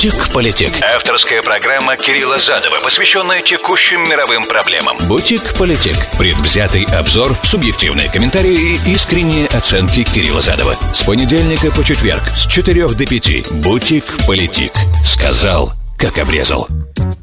«Бутик-политик». 0.00 0.72
Авторская 0.96 1.42
программа 1.42 1.94
Кирилла 1.94 2.38
Задова, 2.38 2.80
посвященная 2.82 3.42
текущим 3.42 4.00
мировым 4.04 4.46
проблемам. 4.46 4.96
«Бутик-политик». 5.06 5.94
Предвзятый 6.16 6.84
обзор, 6.84 7.36
субъективные 7.44 8.08
комментарии 8.08 8.78
и 8.86 8.94
искренние 8.94 9.46
оценки 9.48 10.02
Кирилла 10.04 10.40
Задова. 10.40 10.74
С 10.94 11.02
понедельника 11.02 11.70
по 11.72 11.84
четверг 11.84 12.22
с 12.34 12.46
4 12.46 12.88
до 12.88 13.06
5. 13.06 13.52
«Бутик-политик». 13.62 14.72
Сказал, 15.04 15.70
как 15.98 16.16
обрезал. 16.16 16.66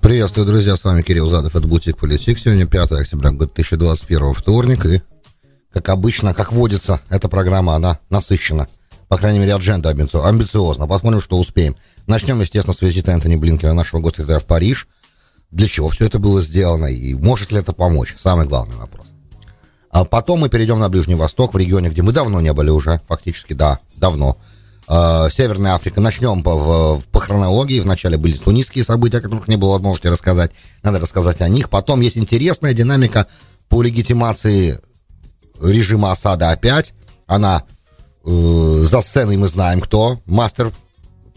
Приветствую, 0.03 0.45
друзья, 0.45 0.77
с 0.77 0.83
вами 0.83 1.01
Кирилл 1.01 1.25
Задов, 1.25 1.55
это 1.55 1.67
«Бутик 1.67 1.97
Политик». 1.97 2.37
Сегодня 2.37 2.67
5 2.67 2.91
октября 2.91 3.31
2021, 3.31 4.35
вторник, 4.35 4.85
и, 4.85 5.01
как 5.73 5.89
обычно, 5.89 6.35
как 6.35 6.53
водится, 6.53 7.01
эта 7.09 7.27
программа, 7.27 7.73
она 7.73 7.97
насыщена. 8.11 8.67
По 9.07 9.17
крайней 9.17 9.39
мере, 9.39 9.55
адженда 9.55 9.89
амбициозна. 9.89 10.85
Посмотрим, 10.85 11.21
что 11.21 11.39
успеем. 11.39 11.75
Начнем, 12.07 12.39
естественно, 12.39 12.73
с 12.73 12.81
визита 12.81 13.11
Энтони 13.11 13.35
Блинкина, 13.35 13.73
нашего 13.73 13.99
госсекретаря 13.99 14.39
в 14.39 14.45
Париж. 14.45 14.87
Для 15.51 15.67
чего 15.67 15.89
все 15.89 16.05
это 16.05 16.19
было 16.19 16.41
сделано 16.41 16.87
и 16.87 17.13
может 17.13 17.51
ли 17.51 17.59
это 17.59 17.73
помочь? 17.73 18.15
Самый 18.17 18.47
главный 18.47 18.75
вопрос. 18.77 19.07
А 19.91 20.03
потом 20.05 20.39
мы 20.39 20.49
перейдем 20.49 20.79
на 20.79 20.89
Ближний 20.89 21.15
Восток, 21.15 21.53
в 21.53 21.57
регионе, 21.57 21.89
где 21.89 22.01
мы 22.01 22.11
давно 22.11 22.41
не 22.41 22.53
были 22.53 22.69
уже, 22.69 23.01
фактически, 23.07 23.53
да, 23.53 23.79
давно. 23.95 24.37
Э, 24.87 25.27
Северная 25.29 25.73
Африка. 25.73 25.99
Начнем 26.01 26.43
по, 26.43 27.01
по 27.11 27.19
хронологии. 27.19 27.79
Вначале 27.79 28.17
были 28.17 28.37
тунисские 28.37 28.83
события, 28.83 29.17
о 29.17 29.21
которых 29.21 29.47
не 29.47 29.57
было 29.57 29.73
возможности 29.73 30.07
рассказать. 30.07 30.51
Надо 30.83 30.99
рассказать 30.99 31.41
о 31.41 31.49
них. 31.49 31.69
Потом 31.69 32.01
есть 32.01 32.17
интересная 32.17 32.73
динамика 32.73 33.27
по 33.67 33.81
легитимации 33.81 34.79
режима 35.61 36.11
осада 36.11 36.51
опять. 36.51 36.93
Она 37.25 37.63
э, 38.25 38.29
за 38.29 39.01
сценой 39.01 39.35
мы 39.35 39.47
знаем 39.49 39.81
кто. 39.81 40.21
Мастер 40.25 40.71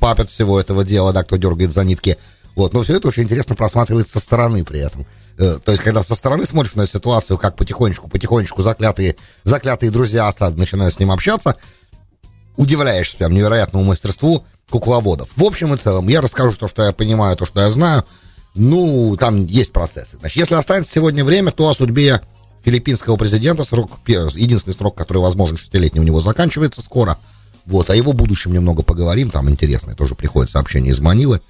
папет 0.01 0.29
всего 0.29 0.59
этого 0.59 0.85
дела, 0.85 1.13
да, 1.13 1.23
кто 1.23 1.37
дергает 1.37 1.73
за 1.73 1.85
нитки. 1.85 2.19
Вот, 2.57 2.73
но 2.73 2.83
все 2.83 2.97
это 2.97 3.09
очень 3.09 3.23
интересно 3.23 3.55
просматривается 3.55 4.15
со 4.15 4.21
стороны 4.21 4.65
при 4.65 4.81
этом. 4.81 5.07
Э, 5.38 5.59
то 5.65 5.71
есть, 5.71 5.85
когда 5.85 6.02
со 6.02 6.16
стороны 6.16 6.45
смотришь 6.45 6.74
на 6.74 6.87
ситуацию, 6.87 7.38
как 7.38 7.57
потихонечку, 7.57 8.09
потихонечку 8.09 8.63
заклятые, 8.63 9.16
заклятые 9.45 9.91
друзья 9.91 10.27
осады 10.27 10.59
начинают 10.59 10.95
с 10.95 10.99
ним 10.99 11.13
общаться, 11.13 11.57
удивляешься 12.57 13.16
прям 13.16 13.33
невероятному 13.33 13.85
мастерству 13.85 14.45
кукловодов. 14.69 15.30
В 15.37 15.45
общем 15.45 15.73
и 15.74 15.77
целом, 15.77 16.09
я 16.09 16.21
расскажу 16.21 16.57
то, 16.57 16.69
что 16.69 16.83
я 16.83 16.93
понимаю, 16.93 17.37
то, 17.37 17.46
что 17.46 17.61
я 17.61 17.71
знаю. 17.71 18.05
Ну, 18.55 19.17
там 19.19 19.46
есть 19.46 19.73
процессы. 19.73 20.17
Значит, 20.17 20.39
если 20.39 20.55
останется 20.57 20.93
сегодня 20.93 21.24
время, 21.24 21.52
то 21.52 21.69
о 21.69 21.74
судьбе 21.74 22.21
филиппинского 22.65 23.17
президента, 23.17 23.63
срок, 23.63 23.93
единственный 24.07 24.74
срок, 24.74 24.96
который 24.96 25.23
возможен, 25.23 25.57
шестилетний 25.57 26.01
у 26.01 26.05
него 26.05 26.21
заканчивается 26.21 26.83
скоро– 26.83 27.17
вот, 27.71 27.88
о 27.90 27.96
его 27.96 28.13
будущем 28.13 28.52
немного 28.52 28.82
поговорим, 28.82 29.30
там 29.30 29.49
интересное 29.49 29.95
тоже 29.95 30.15
приходит 30.15 30.51
сообщение 30.51 30.93
из 30.93 31.01
Манилы. 31.01 31.40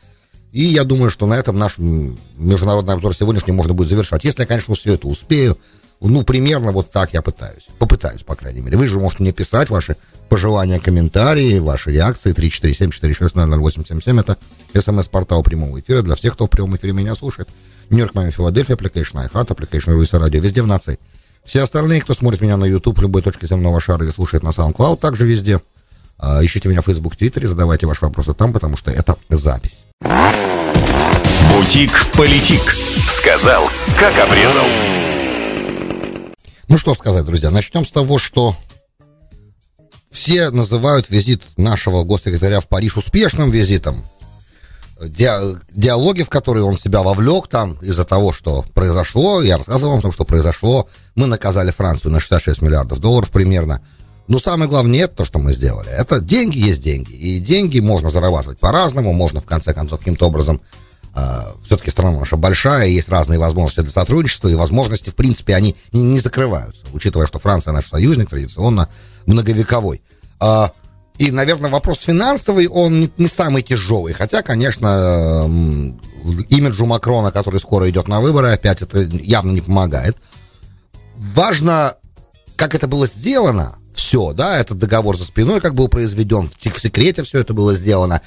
И 0.52 0.62
я 0.64 0.84
думаю, 0.84 1.10
что 1.10 1.26
на 1.26 1.34
этом 1.34 1.58
наш 1.58 1.78
международный 1.78 2.94
обзор 2.94 3.14
сегодняшний 3.14 3.52
можно 3.52 3.72
будет 3.72 3.88
завершать. 3.88 4.24
Если 4.24 4.42
я, 4.42 4.46
конечно, 4.46 4.74
все 4.74 4.94
это 4.94 5.06
успею, 5.06 5.56
ну, 6.00 6.22
примерно 6.22 6.72
вот 6.72 6.90
так 6.90 7.12
я 7.12 7.22
пытаюсь. 7.22 7.66
Попытаюсь, 7.78 8.22
по 8.22 8.34
крайней 8.34 8.60
мере. 8.60 8.76
Вы 8.76 8.88
же 8.88 8.98
можете 8.98 9.22
мне 9.22 9.32
писать 9.32 9.70
ваши 9.70 9.96
пожелания, 10.28 10.80
комментарии, 10.80 11.58
ваши 11.58 11.92
реакции. 11.92 12.34
347-460-0877. 12.34 14.20
Это 14.20 14.38
смс-портал 14.80 15.42
прямого 15.42 15.78
эфира 15.78 16.02
для 16.02 16.14
всех, 16.14 16.34
кто 16.34 16.46
в 16.46 16.50
прямом 16.50 16.76
эфире 16.76 16.94
меня 16.94 17.14
слушает. 17.14 17.48
Нью-Йорк, 17.90 18.14
Майами, 18.14 18.30
Филадельфия, 18.32 18.76
application 18.76 19.28
iHeart, 19.28 19.48
application 19.48 19.92
Руиса 19.92 20.18
Радио. 20.18 20.40
Везде 20.40 20.62
в 20.62 20.66
нации. 20.66 20.98
Все 21.44 21.62
остальные, 21.62 22.00
кто 22.00 22.14
смотрит 22.14 22.40
меня 22.40 22.56
на 22.56 22.64
YouTube, 22.64 22.98
в 22.98 23.02
любой 23.02 23.22
точке 23.22 23.46
земного 23.46 23.80
шара 23.80 24.04
или 24.04 24.10
слушает 24.10 24.42
на 24.42 24.50
SoundCloud, 24.50 24.98
также 24.98 25.26
везде. 25.26 25.60
А, 26.22 26.44
ищите 26.44 26.68
меня 26.68 26.82
в 26.82 26.84
Facebook, 26.84 27.16
Твиттере, 27.16 27.48
задавайте 27.48 27.86
ваши 27.86 28.04
вопросы 28.04 28.34
там, 28.34 28.52
потому 28.52 28.76
что 28.76 28.90
это 28.90 29.16
запись. 29.30 29.86
Бутик-политик. 31.50 32.60
Сказал, 33.08 33.68
как 33.98 34.12
обрезал. 34.18 34.66
Ну 36.68 36.76
что 36.76 36.94
сказать, 36.94 37.24
друзья, 37.24 37.50
начнем 37.50 37.86
с 37.86 37.90
того, 37.90 38.18
что 38.18 38.54
все 40.10 40.50
называют 40.50 41.08
визит 41.08 41.42
нашего 41.56 42.04
госсекретаря 42.04 42.60
в 42.60 42.68
Париж 42.68 42.98
успешным 42.98 43.50
визитом. 43.50 44.04
диалоги, 45.00 46.22
в 46.22 46.28
которые 46.28 46.64
он 46.64 46.76
себя 46.76 47.02
вовлек 47.02 47.48
там 47.48 47.78
из-за 47.80 48.04
того, 48.04 48.34
что 48.34 48.62
произошло, 48.74 49.40
я 49.40 49.56
рассказывал 49.56 49.92
вам 49.92 50.00
о 50.00 50.02
том, 50.02 50.12
что 50.12 50.24
произошло. 50.24 50.86
Мы 51.14 51.26
наказали 51.26 51.70
Францию 51.70 52.12
на 52.12 52.20
66 52.20 52.60
миллиардов 52.60 52.98
долларов 52.98 53.30
примерно. 53.30 53.80
Но 54.30 54.38
самое 54.38 54.70
главное 54.70 55.00
это 55.00 55.16
то, 55.16 55.24
что 55.24 55.40
мы 55.40 55.52
сделали. 55.52 55.90
Это 55.90 56.20
деньги 56.20 56.56
есть 56.56 56.80
деньги. 56.80 57.10
И 57.10 57.40
деньги 57.40 57.80
можно 57.80 58.10
зарабатывать 58.10 58.60
по-разному. 58.60 59.12
Можно, 59.12 59.40
в 59.40 59.44
конце 59.44 59.74
концов, 59.74 59.98
каким-то 59.98 60.28
образом... 60.28 60.60
Э, 61.16 61.52
все-таки 61.64 61.90
страна 61.90 62.20
наша 62.20 62.36
большая, 62.36 62.86
есть 62.86 63.08
разные 63.08 63.40
возможности 63.40 63.80
для 63.80 63.90
сотрудничества, 63.90 64.46
и 64.46 64.54
возможности, 64.54 65.10
в 65.10 65.16
принципе, 65.16 65.56
они 65.56 65.74
не, 65.90 66.04
не 66.04 66.20
закрываются. 66.20 66.84
Учитывая, 66.92 67.26
что 67.26 67.40
Франция 67.40 67.72
наш 67.72 67.88
союзник 67.88 68.30
традиционно 68.30 68.88
многовековой. 69.26 70.00
Э, 70.40 70.68
и, 71.18 71.32
наверное, 71.32 71.68
вопрос 71.68 71.98
финансовый, 71.98 72.68
он 72.68 73.00
не, 73.00 73.10
не 73.16 73.26
самый 73.26 73.62
тяжелый. 73.62 74.12
Хотя, 74.12 74.42
конечно, 74.42 74.86
э, 74.86 76.44
имиджу 76.50 76.86
Макрона, 76.86 77.32
который 77.32 77.58
скоро 77.58 77.90
идет 77.90 78.06
на 78.06 78.20
выборы, 78.20 78.50
опять 78.50 78.80
это 78.80 79.00
явно 79.00 79.50
не 79.50 79.60
помогает. 79.60 80.16
Важно, 81.16 81.96
как 82.54 82.76
это 82.76 82.86
было 82.86 83.08
сделано, 83.08 83.79
все, 84.10 84.32
да, 84.32 84.58
этот 84.58 84.76
договор 84.76 85.16
за 85.16 85.22
спиной 85.22 85.60
как 85.60 85.76
был 85.76 85.86
произведен, 85.86 86.50
в 86.50 86.80
секрете 86.80 87.22
все 87.22 87.38
это 87.38 87.54
было 87.54 87.72
сделано, 87.74 88.20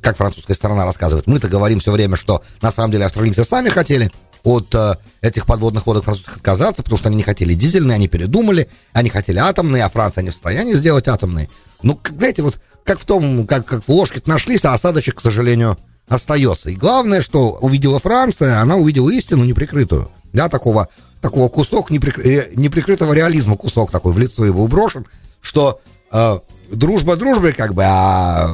как 0.00 0.16
французская 0.16 0.54
сторона 0.54 0.86
рассказывает. 0.86 1.26
Мы-то 1.26 1.48
говорим 1.48 1.78
все 1.78 1.92
время, 1.92 2.16
что 2.16 2.42
на 2.62 2.72
самом 2.72 2.92
деле 2.92 3.04
австралийцы 3.04 3.44
сами 3.44 3.68
хотели 3.68 4.10
от 4.44 4.74
э, 4.74 4.94
этих 5.20 5.44
подводных 5.44 5.86
лодок 5.86 6.04
французских 6.04 6.36
отказаться, 6.36 6.82
потому 6.82 6.96
что 6.96 7.08
они 7.08 7.18
не 7.18 7.22
хотели 7.22 7.52
дизельные, 7.52 7.96
они 7.96 8.08
передумали, 8.08 8.70
они 8.94 9.10
хотели 9.10 9.36
атомные, 9.36 9.84
а 9.84 9.90
Франция 9.90 10.22
не 10.22 10.30
в 10.30 10.32
состоянии 10.32 10.72
сделать 10.72 11.06
атомные. 11.06 11.50
Ну, 11.82 12.00
знаете, 12.16 12.40
вот 12.40 12.58
как 12.82 12.98
в 12.98 13.04
том, 13.04 13.46
как, 13.46 13.66
как 13.66 13.84
в 13.84 13.90
ложке 13.90 14.22
нашлись, 14.24 14.64
а 14.64 14.72
осадочек, 14.72 15.16
к 15.16 15.20
сожалению, 15.20 15.76
остается. 16.08 16.70
И 16.70 16.76
главное, 16.76 17.20
что 17.20 17.58
увидела 17.60 17.98
Франция, 17.98 18.62
она 18.62 18.76
увидела 18.76 19.10
истину 19.10 19.44
неприкрытую. 19.44 20.10
Да, 20.32 20.48
такого 20.48 20.88
такого 21.20 21.48
кусок 21.48 21.90
неприкры... 21.90 22.52
неприкрытого 22.54 23.12
реализма, 23.12 23.56
кусок 23.56 23.90
такой 23.90 24.12
в 24.12 24.18
лицо 24.18 24.44
его 24.46 24.66
брошен, 24.68 25.06
что 25.46 25.80
э, 26.10 26.38
дружба 26.72 27.16
дружбой, 27.16 27.52
как 27.52 27.72
бы, 27.72 27.84
а 27.86 28.50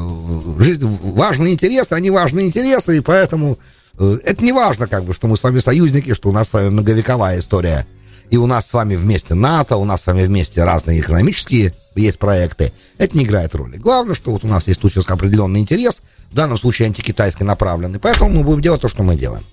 жизнь, 0.59 0.87
важные 1.03 1.55
интересы, 1.55 1.95
они 1.95 2.11
важные 2.11 2.47
интересы, 2.47 2.99
и 2.99 3.01
поэтому 3.01 3.59
э, 3.99 4.19
это 4.25 4.45
не 4.45 4.53
важно, 4.53 4.87
как 4.87 5.05
бы, 5.05 5.15
что 5.15 5.27
мы 5.27 5.39
с 5.39 5.43
вами 5.43 5.59
союзники, 5.59 6.13
что 6.13 6.29
у 6.29 6.33
нас 6.33 6.51
с 6.51 6.53
вами 6.53 6.69
многовековая 6.69 7.39
история, 7.39 7.87
и 8.29 8.37
у 8.37 8.47
нас 8.47 8.69
с 8.69 8.75
вами 8.75 8.97
вместе 8.97 9.33
НАТО, 9.33 9.79
у 9.79 9.87
нас 9.87 10.03
с 10.03 10.07
вами 10.07 10.25
вместе 10.25 10.63
разные 10.65 11.01
экономические 11.01 11.75
есть 11.95 12.19
проекты, 12.19 12.73
это 12.99 13.17
не 13.17 13.25
играет 13.25 13.55
роли. 13.55 13.79
Главное, 13.79 14.15
что 14.15 14.31
вот 14.33 14.45
у 14.45 14.49
нас 14.49 14.69
есть 14.69 14.81
тут 14.81 14.93
сейчас 14.93 15.09
определенный 15.09 15.61
интерес, 15.61 16.03
в 16.31 16.35
данном 16.35 16.59
случае 16.59 16.87
антикитайский 16.89 17.45
направленный, 17.45 17.99
поэтому 17.99 18.29
мы 18.31 18.45
будем 18.45 18.61
делать 18.61 18.83
то, 18.83 18.89
что 18.89 19.03
мы 19.03 19.17
делаем. 19.17 19.45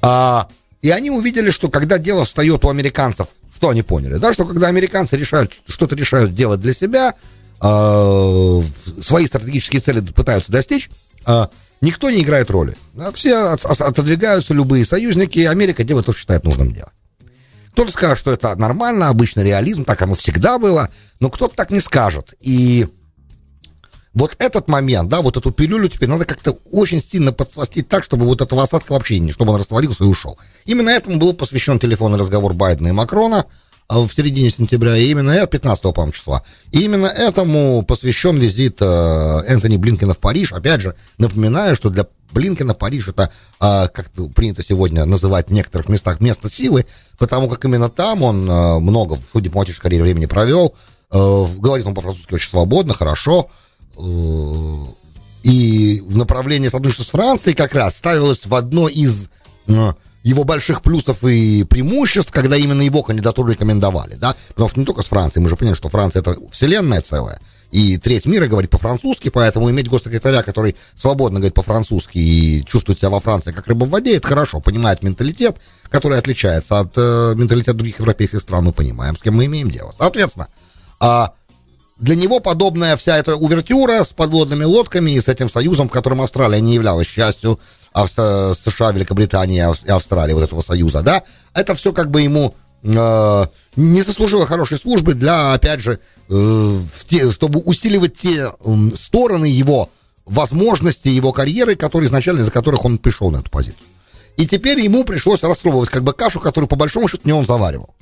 А 0.00 0.48
и 0.80 0.90
они 0.90 1.10
увидели, 1.10 1.50
что 1.50 1.68
когда 1.68 1.98
дело 1.98 2.24
встает 2.24 2.64
у 2.64 2.68
американцев, 2.68 3.28
что 3.62 3.68
они 3.68 3.82
поняли, 3.82 4.16
да, 4.16 4.32
что 4.32 4.44
когда 4.44 4.66
американцы 4.66 5.16
решают, 5.16 5.52
что-то 5.68 5.94
решают 5.94 6.34
делать 6.34 6.60
для 6.60 6.72
себя, 6.72 7.14
э, 7.62 8.62
свои 9.00 9.24
стратегические 9.24 9.80
цели 9.80 10.00
пытаются 10.00 10.50
достичь, 10.50 10.90
э, 11.24 11.46
никто 11.80 12.10
не 12.10 12.22
играет 12.22 12.50
роли. 12.50 12.76
Да, 12.94 13.12
все 13.12 13.52
от, 13.52 13.64
отодвигаются, 13.64 14.52
любые 14.52 14.84
союзники, 14.84 15.38
и 15.38 15.44
Америка 15.44 15.84
делает 15.84 16.06
то, 16.06 16.12
что 16.12 16.22
считает 16.22 16.42
нужным 16.42 16.72
делать. 16.72 16.92
Кто-то 17.74 17.92
скажет, 17.92 18.18
что 18.18 18.32
это 18.32 18.56
нормально, 18.56 19.08
обычный 19.10 19.44
реализм, 19.44 19.84
так 19.84 20.02
оно 20.02 20.16
всегда 20.16 20.58
было, 20.58 20.88
но 21.20 21.30
кто-то 21.30 21.54
так 21.54 21.70
не 21.70 21.78
скажет. 21.78 22.34
И 22.40 22.88
вот 24.14 24.36
этот 24.38 24.68
момент, 24.68 25.08
да, 25.08 25.22
вот 25.22 25.36
эту 25.36 25.50
пилюлю 25.52 25.88
теперь 25.88 26.08
надо 26.08 26.26
как-то 26.26 26.52
очень 26.70 27.00
сильно 27.00 27.32
подсластить 27.32 27.88
так, 27.88 28.04
чтобы 28.04 28.26
вот 28.26 28.42
этого 28.42 28.62
осадка 28.62 28.92
вообще 28.92 29.18
не, 29.18 29.32
чтобы 29.32 29.52
он 29.52 29.58
растворился 29.58 30.04
и 30.04 30.06
ушел. 30.06 30.38
Именно 30.66 30.90
этому 30.90 31.18
был 31.18 31.32
посвящен 31.32 31.78
телефонный 31.78 32.18
разговор 32.18 32.52
Байдена 32.52 32.88
и 32.88 32.92
Макрона 32.92 33.46
а, 33.88 34.00
в 34.00 34.12
середине 34.12 34.50
сентября, 34.50 34.96
и 34.96 35.06
именно 35.06 35.46
15 35.46 35.94
по 35.94 36.10
числа. 36.12 36.42
И 36.72 36.80
именно 36.80 37.06
этому 37.06 37.82
посвящен 37.82 38.36
визит 38.36 38.78
э, 38.82 39.40
Энтони 39.46 39.78
Блинкина 39.78 40.12
в 40.12 40.18
Париж. 40.18 40.52
Опять 40.52 40.82
же, 40.82 40.94
напоминаю, 41.16 41.74
что 41.74 41.88
для 41.88 42.06
Блинкина 42.32 42.74
Париж 42.74 43.08
это, 43.08 43.30
э, 43.60 43.88
как 43.88 44.10
принято 44.34 44.62
сегодня 44.62 45.06
называть 45.06 45.48
в 45.48 45.52
некоторых 45.52 45.88
местах, 45.88 46.20
место 46.20 46.50
силы, 46.50 46.84
потому 47.18 47.48
как 47.48 47.64
именно 47.64 47.88
там 47.88 48.22
он 48.22 48.48
э, 48.48 48.78
много 48.78 49.16
в 49.16 49.40
дипломатической 49.40 49.84
карьере 49.84 50.04
времени 50.04 50.26
провел. 50.26 50.74
Говорит 51.10 51.86
он 51.86 51.94
по-французски 51.94 52.32
очень 52.32 52.48
свободно, 52.48 52.94
хорошо. 52.94 53.50
Э, 53.98 54.86
и 55.42 56.02
в 56.06 56.16
направлении 56.16 56.68
сотрудничества 56.68 57.04
с 57.04 57.10
Францией 57.10 57.56
как 57.56 57.74
раз 57.74 57.96
ставилось 57.96 58.46
в 58.46 58.54
одно 58.54 58.88
из 58.88 59.28
э, 59.66 59.92
его 60.22 60.44
больших 60.44 60.82
плюсов 60.82 61.24
и 61.24 61.64
преимуществ, 61.64 62.32
когда 62.32 62.56
именно 62.56 62.82
его 62.82 63.02
кандидатуру 63.02 63.50
рекомендовали, 63.50 64.14
да, 64.14 64.36
потому 64.48 64.68
что 64.68 64.78
не 64.78 64.86
только 64.86 65.02
с 65.02 65.06
Францией, 65.06 65.42
мы 65.42 65.48
же 65.48 65.56
понимаем, 65.56 65.76
что 65.76 65.88
Франция 65.88 66.20
это 66.20 66.36
вселенная 66.50 67.00
целая, 67.00 67.40
и 67.72 67.96
треть 67.96 68.26
мира 68.26 68.46
говорит 68.46 68.70
по-французски, 68.70 69.30
поэтому 69.30 69.70
иметь 69.70 69.88
госсекретаря, 69.88 70.42
который 70.42 70.76
свободно 70.94 71.40
говорит 71.40 71.54
по-французски 71.54 72.18
и 72.18 72.64
чувствует 72.64 72.98
себя 72.98 73.10
во 73.10 73.18
Франции 73.18 73.50
как 73.50 73.66
рыба 73.66 73.84
в 73.84 73.90
воде, 73.90 74.16
это 74.16 74.28
хорошо, 74.28 74.60
понимает 74.60 75.02
менталитет, 75.02 75.56
который 75.88 76.18
отличается 76.18 76.78
от 76.78 76.92
э, 76.96 77.34
менталитета 77.34 77.74
других 77.74 77.98
европейских 77.98 78.40
стран, 78.40 78.64
мы 78.64 78.72
понимаем, 78.72 79.16
с 79.16 79.22
кем 79.22 79.34
мы 79.34 79.46
имеем 79.46 79.70
дело. 79.70 79.90
Соответственно, 79.90 80.48
а 81.00 81.32
для 82.02 82.16
него 82.16 82.40
подобная 82.40 82.96
вся 82.96 83.16
эта 83.16 83.36
увертюра 83.36 84.02
с 84.02 84.12
подводными 84.12 84.64
лодками 84.64 85.12
и 85.12 85.20
с 85.20 85.28
этим 85.28 85.48
союзом, 85.48 85.88
в 85.88 85.92
котором 85.92 86.20
Австралия 86.20 86.60
не 86.60 86.74
являлась 86.74 87.06
частью 87.06 87.60
Австр... 87.92 88.54
США, 88.54 88.90
Великобритании 88.90 89.58
и 89.58 89.90
Австралии, 89.90 90.34
вот 90.34 90.42
этого 90.42 90.62
союза, 90.62 91.02
да, 91.02 91.22
это 91.54 91.76
все 91.76 91.92
как 91.92 92.10
бы 92.10 92.20
ему 92.20 92.56
э, 92.82 93.46
не 93.76 94.02
заслужило 94.02 94.46
хорошей 94.46 94.78
службы 94.78 95.14
для, 95.14 95.52
опять 95.52 95.78
же, 95.78 96.00
э, 96.28 96.78
те, 97.06 97.30
чтобы 97.30 97.60
усиливать 97.60 98.16
те 98.16 98.48
э, 98.48 98.76
стороны 98.96 99.44
его 99.44 99.88
возможности, 100.26 101.06
его 101.06 101.32
карьеры, 101.32 101.76
которые 101.76 102.08
изначально, 102.08 102.40
из-за 102.40 102.50
которых 102.50 102.84
он 102.84 102.98
пришел 102.98 103.30
на 103.30 103.36
эту 103.36 103.50
позицию. 103.50 103.86
И 104.36 104.46
теперь 104.48 104.80
ему 104.80 105.04
пришлось 105.04 105.44
распробовать 105.44 105.90
как 105.90 106.02
бы 106.02 106.12
кашу, 106.12 106.40
которую 106.40 106.68
по 106.68 106.74
большому 106.74 107.06
счету 107.06 107.22
не 107.24 107.32
он 107.32 107.46
заваривал. 107.46 107.94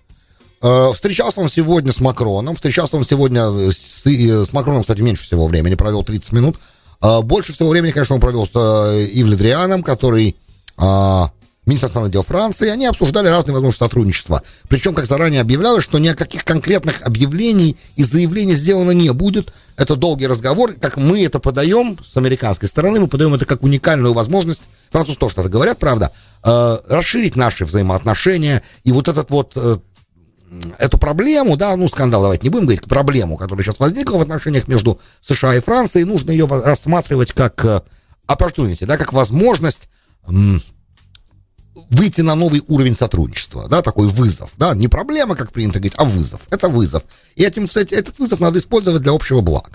Э, 0.62 0.90
встречался 0.92 1.40
он 1.40 1.48
сегодня 1.48 1.92
с 1.92 2.00
Макроном, 2.00 2.54
встречался 2.54 2.96
он 2.96 3.04
сегодня 3.04 3.50
с, 3.70 4.04
с 4.04 4.52
Макроном, 4.52 4.82
кстати, 4.82 5.00
меньше 5.00 5.24
всего 5.24 5.46
времени, 5.46 5.74
провел 5.74 6.04
30 6.04 6.32
минут. 6.32 6.56
Э, 7.02 7.20
больше 7.22 7.52
всего 7.52 7.70
времени, 7.70 7.92
конечно, 7.92 8.14
он 8.14 8.20
провел 8.20 8.46
с 8.46 8.50
э, 8.54 9.06
Ив 9.12 9.28
Дрианом, 9.36 9.82
который 9.82 10.36
министр 11.66 11.86
иностранных 11.86 12.10
дел 12.10 12.22
Франции, 12.22 12.68
они 12.68 12.86
обсуждали 12.86 13.28
разные 13.28 13.52
возможности 13.52 13.84
сотрудничества. 13.84 14.42
Причем, 14.68 14.94
как 14.94 15.06
заранее 15.06 15.42
объявлялось, 15.42 15.84
что 15.84 15.98
ни 15.98 16.08
о 16.08 16.14
каких 16.14 16.44
конкретных 16.44 17.02
объявлений 17.02 17.76
и 17.96 18.02
заявлений 18.02 18.54
сделано 18.54 18.92
не 18.92 19.10
будет. 19.10 19.52
Это 19.76 19.94
долгий 19.94 20.26
разговор. 20.26 20.72
Как 20.80 20.96
мы 20.96 21.22
это 21.22 21.38
подаем 21.38 21.98
с 22.02 22.16
американской 22.16 22.66
стороны, 22.66 23.00
мы 23.00 23.08
подаем 23.08 23.34
это 23.34 23.44
как 23.44 23.62
уникальную 23.62 24.14
возможность, 24.14 24.62
французы 24.90 25.18
тоже 25.18 25.32
что-то 25.32 25.48
говорят, 25.50 25.78
правда, 25.78 26.10
э, 26.42 26.78
расширить 26.88 27.36
наши 27.36 27.64
взаимоотношения. 27.66 28.62
И 28.84 28.92
вот 28.92 29.08
этот 29.08 29.30
вот 29.30 29.52
э, 29.56 29.76
эту 30.78 30.98
проблему, 30.98 31.56
да, 31.56 31.76
ну, 31.76 31.88
скандал, 31.88 32.22
давайте 32.22 32.44
не 32.44 32.50
будем 32.50 32.66
говорить, 32.66 32.86
проблему, 32.86 33.36
которая 33.36 33.64
сейчас 33.64 33.78
возникла 33.78 34.18
в 34.18 34.22
отношениях 34.22 34.68
между 34.68 34.98
США 35.20 35.54
и 35.54 35.60
Францией, 35.60 36.04
нужно 36.04 36.30
ее 36.30 36.46
рассматривать 36.46 37.32
как 37.32 37.64
э, 37.64 37.82
opportunity, 38.26 38.84
да, 38.86 38.96
как 38.96 39.12
возможность 39.12 39.88
выйти 41.90 42.20
на 42.20 42.34
новый 42.34 42.62
уровень 42.68 42.96
сотрудничества, 42.96 43.68
да, 43.68 43.82
такой 43.82 44.08
вызов, 44.08 44.52
да, 44.56 44.74
не 44.74 44.88
проблема, 44.88 45.36
как 45.36 45.52
принято 45.52 45.78
говорить, 45.78 45.94
а 45.96 46.04
вызов, 46.04 46.42
это 46.50 46.68
вызов. 46.68 47.04
И 47.36 47.44
этим, 47.44 47.66
кстати, 47.66 47.94
этот 47.94 48.18
вызов 48.18 48.40
надо 48.40 48.58
использовать 48.58 49.02
для 49.02 49.12
общего 49.12 49.40
блага. 49.40 49.70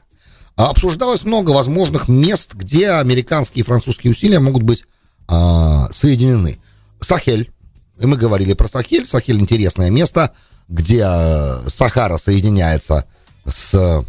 А 0.58 0.70
обсуждалось 0.70 1.26
много 1.26 1.52
возможных 1.52 2.08
мест, 2.08 2.54
где 2.54 2.92
американские 2.92 3.62
и 3.62 3.66
французские 3.66 4.12
усилия 4.12 4.40
могут 4.40 4.64
быть 4.64 4.86
а, 5.28 5.90
соединены. 5.92 6.60
Сахель, 7.02 7.52
и 8.00 8.06
мы 8.06 8.16
говорили 8.16 8.54
про 8.54 8.68
Сахель, 8.70 9.06
Сахель 9.06 9.40
интересное 9.40 9.90
место, 9.90 10.32
где 10.68 11.04
а, 11.04 11.64
Сахара 11.68 12.18
соединяется 12.18 13.06
с 13.48 14.04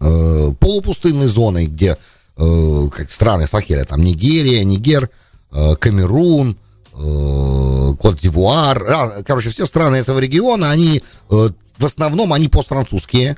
э, 0.00 0.52
полупустынной 0.60 1.26
зоной, 1.26 1.66
где 1.66 1.96
э, 2.36 2.88
как 2.94 3.10
страны 3.10 3.46
Сахеля, 3.46 3.84
там 3.84 4.02
Нигерия, 4.02 4.62
Нигер, 4.62 5.10
э, 5.52 5.74
Камерун, 5.76 6.56
э, 6.94 7.94
Кот-Дивуар, 8.00 8.84
а, 8.88 9.22
короче, 9.24 9.50
все 9.50 9.66
страны 9.66 9.96
этого 9.96 10.18
региона, 10.18 10.70
они 10.70 11.02
э, 11.30 11.48
в 11.78 11.84
основном 11.84 12.32
они 12.32 12.48
постфранцузские, 12.48 13.36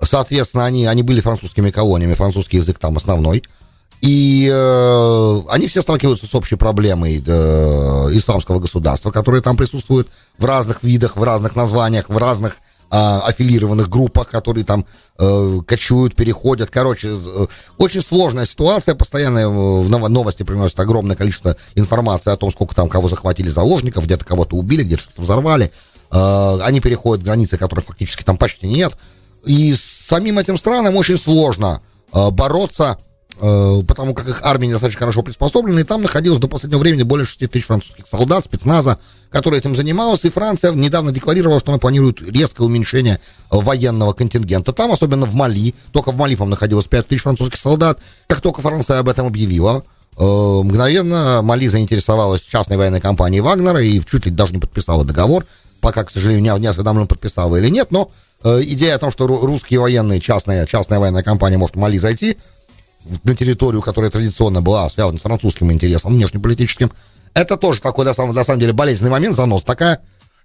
соответственно, 0.00 0.64
они, 0.64 0.86
они 0.86 1.02
были 1.02 1.20
французскими 1.20 1.70
колониями, 1.70 2.14
французский 2.14 2.56
язык 2.56 2.78
там 2.78 2.96
основной, 2.96 3.44
и 4.00 4.50
э, 4.50 5.40
они 5.50 5.66
все 5.66 5.82
сталкиваются 5.82 6.26
с 6.26 6.34
общей 6.34 6.56
проблемой 6.56 7.22
э, 7.24 7.30
исламского 8.12 8.58
государства, 8.58 9.10
которое 9.10 9.42
там 9.42 9.58
присутствует 9.58 10.08
в 10.38 10.44
разных 10.46 10.82
видах, 10.82 11.16
в 11.16 11.22
разных 11.22 11.54
названиях, 11.54 12.08
в 12.08 12.16
разных 12.16 12.58
а, 12.92 13.20
аффилированных 13.20 13.88
группах, 13.88 14.28
которые 14.30 14.64
там 14.64 14.84
э, 15.16 15.60
кочуют, 15.64 16.16
переходят. 16.16 16.70
Короче, 16.70 17.08
э, 17.08 17.46
очень 17.78 18.02
сложная 18.02 18.46
ситуация. 18.46 18.96
Постоянно 18.96 19.38
э, 19.40 19.48
в 19.48 20.08
новости 20.08 20.42
приносят 20.42 20.80
огромное 20.80 21.14
количество 21.14 21.56
информации 21.76 22.32
о 22.32 22.36
том, 22.36 22.50
сколько 22.50 22.74
там 22.74 22.88
кого 22.88 23.08
захватили 23.08 23.48
заложников, 23.48 24.06
где-то 24.06 24.24
кого-то 24.24 24.56
убили, 24.56 24.82
где-то 24.82 25.02
что-то 25.02 25.22
взорвали. 25.22 25.70
Э, 26.10 26.58
они 26.62 26.80
переходят 26.80 27.24
границы, 27.24 27.58
которых 27.58 27.84
фактически 27.84 28.24
там 28.24 28.36
почти 28.36 28.66
нет. 28.66 28.92
И 29.44 29.72
с 29.72 29.82
самим 29.82 30.40
этим 30.40 30.56
странам 30.56 30.96
очень 30.96 31.16
сложно 31.16 31.80
э, 32.12 32.30
бороться 32.30 32.98
Э, 32.98 33.09
потому 33.40 34.12
как 34.14 34.28
их 34.28 34.40
армия 34.44 34.68
недостаточно 34.68 35.00
хорошо 35.00 35.22
приспособлена, 35.22 35.80
и 35.80 35.84
там 35.84 36.02
находилось 36.02 36.38
до 36.38 36.46
последнего 36.46 36.80
времени 36.80 37.04
более 37.04 37.26
6 37.26 37.50
тысяч 37.50 37.66
французских 37.66 38.06
солдат, 38.06 38.44
спецназа, 38.44 38.98
которые 39.30 39.60
этим 39.60 39.74
занималась, 39.74 40.24
и 40.24 40.30
Франция 40.30 40.72
недавно 40.72 41.12
декларировала, 41.12 41.60
что 41.60 41.72
она 41.72 41.78
планирует 41.78 42.20
резкое 42.20 42.64
уменьшение 42.64 43.20
военного 43.50 44.12
контингента. 44.12 44.72
Там, 44.72 44.92
особенно 44.92 45.24
в 45.26 45.34
Мали, 45.34 45.74
только 45.92 46.10
в 46.10 46.16
Мали, 46.16 46.34
по 46.34 46.44
находилось 46.44 46.86
5 46.86 47.06
тысяч 47.08 47.22
французских 47.22 47.58
солдат. 47.58 47.98
Как 48.26 48.40
только 48.40 48.60
Франция 48.60 48.98
об 48.98 49.08
этом 49.08 49.26
объявила, 49.26 49.84
э, 50.18 50.22
мгновенно 50.22 51.40
Мали 51.42 51.68
заинтересовалась 51.68 52.42
частной 52.42 52.76
военной 52.76 53.00
компанией 53.00 53.40
Вагнера 53.40 53.80
и 53.80 54.00
чуть 54.00 54.26
ли 54.26 54.32
даже 54.32 54.52
не 54.52 54.58
подписала 54.58 55.04
договор, 55.04 55.46
пока, 55.80 56.04
к 56.04 56.10
сожалению, 56.10 56.56
не 56.58 56.66
осведомлен, 56.66 57.06
подписала 57.06 57.56
или 57.56 57.68
нет, 57.68 57.90
но 57.90 58.10
э, 58.42 58.62
идея 58.62 58.96
о 58.96 58.98
том, 58.98 59.10
что 59.10 59.26
русские 59.26 59.80
военные, 59.80 60.20
частная, 60.20 60.66
частная 60.66 60.98
военная 60.98 61.22
компания 61.22 61.56
может 61.56 61.76
в 61.76 61.78
Мали 61.78 61.98
зайти, 61.98 62.36
на 63.24 63.34
территорию, 63.34 63.82
которая 63.82 64.10
традиционно 64.10 64.60
была 64.62 64.88
связана 64.90 65.18
с 65.18 65.22
французским 65.22 65.72
интересом, 65.72 66.12
внешнеполитическим. 66.12 66.92
Это 67.34 67.56
тоже 67.56 67.80
такой, 67.80 68.04
на 68.04 68.14
самом, 68.14 68.34
на 68.34 68.44
самом 68.44 68.60
деле, 68.60 68.72
болезненный 68.72 69.10
момент, 69.10 69.36
занос 69.36 69.64
такая. 69.64 70.00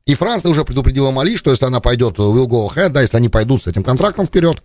И 0.05 0.13
Франция 0.13 0.51
уже 0.51 0.63
предупредила 0.63 1.11
Мали, 1.11 1.35
что 1.35 1.49
если 1.49 1.65
она 1.65 1.79
пойдет 1.79 2.19
will 2.19 2.45
go 2.45 2.69
ahead, 2.69 2.89
да, 2.89 3.01
если 3.01 3.17
они 3.17 3.29
пойдут 3.29 3.63
с 3.63 3.67
этим 3.67 3.83
контрактом 3.83 4.27
вперед, 4.27 4.61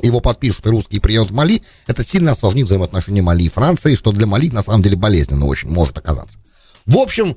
его 0.00 0.20
подпишут 0.20 0.66
и 0.66 0.70
русские 0.70 1.00
приедут 1.00 1.30
в 1.30 1.34
Мали, 1.34 1.62
это 1.86 2.02
сильно 2.02 2.32
осложнит 2.32 2.66
взаимоотношения 2.66 3.22
Мали 3.22 3.42
и 3.44 3.48
Франции, 3.50 3.94
что 3.94 4.12
для 4.12 4.26
Мали 4.26 4.48
на 4.48 4.62
самом 4.62 4.82
деле 4.82 4.96
болезненно 4.96 5.46
очень 5.46 5.68
может 5.68 5.98
оказаться. 5.98 6.38
В 6.86 6.98
общем, 6.98 7.36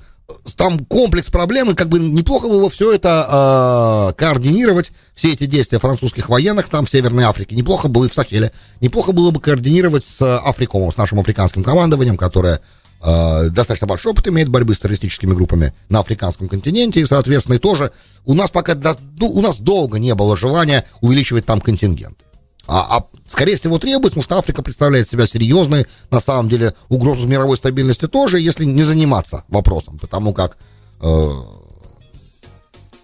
там 0.56 0.86
комплекс 0.86 1.30
проблем, 1.30 1.70
и 1.70 1.76
как 1.76 1.90
бы 1.90 2.00
неплохо 2.00 2.48
было 2.48 2.70
все 2.70 2.94
это 2.94 4.12
э, 4.12 4.20
координировать, 4.20 4.92
все 5.14 5.34
эти 5.34 5.46
действия 5.46 5.80
французских 5.80 6.30
военных 6.30 6.70
там 6.70 6.86
в 6.86 6.90
Северной 6.90 7.26
Африке. 7.26 7.56
Неплохо 7.56 7.88
было 7.88 8.06
и 8.06 8.10
в 8.10 8.14
Сахеле. 8.14 8.52
Неплохо 8.80 9.12
было 9.12 9.32
бы 9.32 9.40
координировать 9.40 10.04
с 10.04 10.38
Африкомом, 10.40 10.92
с 10.92 10.98
нашим 10.98 11.20
африканским 11.20 11.64
командованием, 11.64 12.18
которое 12.18 12.62
э, 13.02 13.50
достаточно 13.50 13.86
большой 13.88 14.14
опыт 14.14 14.28
имеет 14.28 14.50
борьбы 14.50 14.74
с 14.74 14.80
террористическими 14.80 15.34
группами 15.34 15.74
на 15.90 16.00
африканском 16.00 16.48
континенте, 16.48 17.02
и, 17.02 17.06
соответственно, 17.06 17.56
и 17.56 17.60
тоже 17.60 17.92
у 18.26 18.34
нас 18.34 18.50
пока, 18.50 18.76
ну, 19.20 19.30
у 19.30 19.42
нас 19.42 19.60
долго 19.60 20.00
не 20.00 20.16
было 20.16 20.38
желания 20.38 20.86
увеличивать 21.02 21.46
там 21.46 21.60
контингент. 21.60 22.18
А, 22.68 22.98
а 22.98 23.06
скорее 23.28 23.58
всего 23.58 23.78
требуется, 23.78 24.20
потому 24.20 24.24
что 24.24 24.38
Африка 24.38 24.62
представляет 24.62 25.10
себя 25.10 25.28
серьезной, 25.28 25.86
на 26.12 26.22
самом 26.22 26.50
деле, 26.50 26.74
угрозу 26.90 27.28
мировой 27.28 27.58
стабильности 27.58 28.08
тоже, 28.08 28.40
если 28.40 28.64
не 28.64 28.84
заниматься 28.84 29.44
вопросом, 29.50 30.00
потому 30.00 30.34
как, 30.34 30.58
э, 31.02 31.30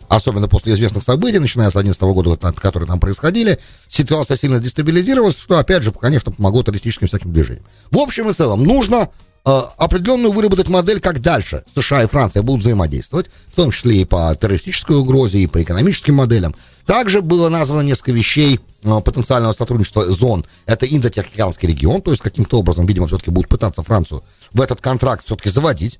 особенно 0.08 0.48
после 0.48 0.74
известных 0.74 1.04
событий, 1.04 1.40
начиная 1.40 1.70
с 1.70 1.74
2011 1.74 2.02
года, 2.14 2.54
которые 2.54 2.88
там 2.88 3.02
происходили, 3.02 3.60
ситуация 3.90 4.38
сильно 4.38 4.60
дестабилизировалась, 4.60 5.38
что, 5.38 5.60
опять 5.60 5.84
же, 5.84 5.92
конечно, 5.92 6.32
помогло 6.32 6.64
террористическим 6.64 7.08
всяким 7.08 7.34
движениям. 7.34 7.66
В 7.92 7.98
общем 7.98 8.30
и 8.30 8.34
целом, 8.34 8.64
нужно 8.64 9.10
э, 9.46 9.62
определенную 9.78 10.32
выработать 10.32 10.70
модель, 10.70 11.02
как 11.02 11.22
дальше 11.22 11.66
США 11.76 12.04
и 12.04 12.08
Франция 12.08 12.44
будут 12.44 12.62
взаимодействовать, 12.62 13.30
в 13.48 13.56
том 13.56 13.72
числе 13.72 13.98
и 13.98 14.06
по 14.06 14.34
террористической 14.40 14.96
угрозе, 14.96 15.40
и 15.40 15.48
по 15.48 15.62
экономическим 15.62 16.16
моделям. 16.16 16.56
Также 16.86 17.22
было 17.22 17.50
названо 17.50 17.82
несколько 17.82 18.14
вещей, 18.14 18.58
потенциального 18.82 19.54
сотрудничества 19.54 20.06
зон, 20.06 20.46
это 20.66 20.86
Индо-Тихоокеанский 20.86 21.68
регион, 21.68 22.02
то 22.02 22.12
есть 22.12 22.22
каким-то 22.22 22.60
образом, 22.60 22.86
видимо, 22.86 23.08
все-таки 23.08 23.32
будут 23.32 23.50
пытаться 23.50 23.84
Францию 23.84 24.24
в 24.54 24.62
этот 24.62 24.82
контракт 24.82 25.26
все-таки 25.26 25.50
заводить. 25.50 26.00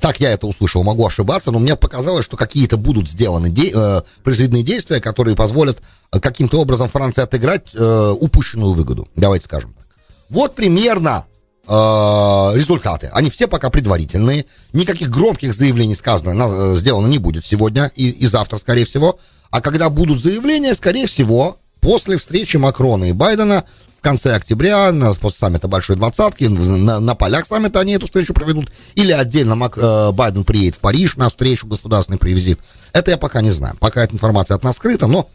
Так 0.00 0.18
я 0.18 0.32
это 0.32 0.48
услышал, 0.48 0.82
могу 0.82 1.06
ошибаться, 1.06 1.52
но 1.52 1.60
мне 1.60 1.76
показалось, 1.76 2.24
что 2.24 2.36
какие-то 2.36 2.76
будут 2.76 3.08
сделаны 3.08 3.50
де- 3.50 3.70
э, 3.72 4.02
произведены 4.24 4.64
действия, 4.64 5.00
которые 5.00 5.36
позволят 5.36 5.80
э, 6.10 6.18
каким-то 6.18 6.60
образом 6.60 6.88
Франции 6.88 7.22
отыграть 7.22 7.72
э, 7.72 8.14
упущенную 8.18 8.72
выгоду. 8.72 9.08
Давайте 9.14 9.44
скажем 9.44 9.72
так. 9.74 9.86
Вот 10.28 10.56
примерно 10.56 11.24
э, 11.28 11.31
результаты. 11.66 13.10
Они 13.12 13.30
все 13.30 13.46
пока 13.46 13.70
предварительные. 13.70 14.44
Никаких 14.72 15.10
громких 15.10 15.54
заявлений 15.54 15.94
сказано, 15.94 16.34
на, 16.34 16.76
сделано 16.76 17.06
не 17.06 17.18
будет 17.18 17.44
сегодня 17.44 17.90
и, 17.94 18.10
и 18.10 18.26
завтра, 18.26 18.58
скорее 18.58 18.84
всего. 18.84 19.18
А 19.50 19.60
когда 19.60 19.88
будут 19.88 20.20
заявления, 20.20 20.74
скорее 20.74 21.06
всего, 21.06 21.58
после 21.80 22.16
встречи 22.16 22.56
Макрона 22.56 23.04
и 23.04 23.12
Байдена 23.12 23.64
в 23.96 24.02
конце 24.02 24.34
октября, 24.34 24.90
на, 24.90 25.14
после 25.14 25.38
саммита 25.38 25.68
Большой 25.68 25.94
Двадцатки, 25.94 26.44
на, 26.44 26.98
на 26.98 27.14
полях 27.14 27.46
саммита 27.46 27.78
они 27.78 27.92
эту 27.92 28.06
встречу 28.06 28.34
проведут, 28.34 28.72
или 28.96 29.12
отдельно 29.12 29.54
Мак, 29.54 29.78
э, 29.78 30.10
Байден 30.10 30.42
приедет 30.42 30.76
в 30.76 30.78
Париж 30.80 31.16
на 31.16 31.28
встречу 31.28 31.68
государственный 31.68 32.18
привизит. 32.18 32.58
Это 32.92 33.12
я 33.12 33.18
пока 33.18 33.40
не 33.40 33.50
знаю. 33.50 33.76
Пока 33.78 34.02
эта 34.02 34.14
информация 34.14 34.56
от 34.56 34.64
нас 34.64 34.76
скрыта, 34.76 35.06
но 35.06 35.30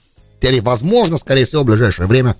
возможно, 0.61 1.17
скорее 1.17 1.45
всего, 1.45 1.61
в 1.61 1.65
ближайшее 1.65 2.07
время 2.07 2.35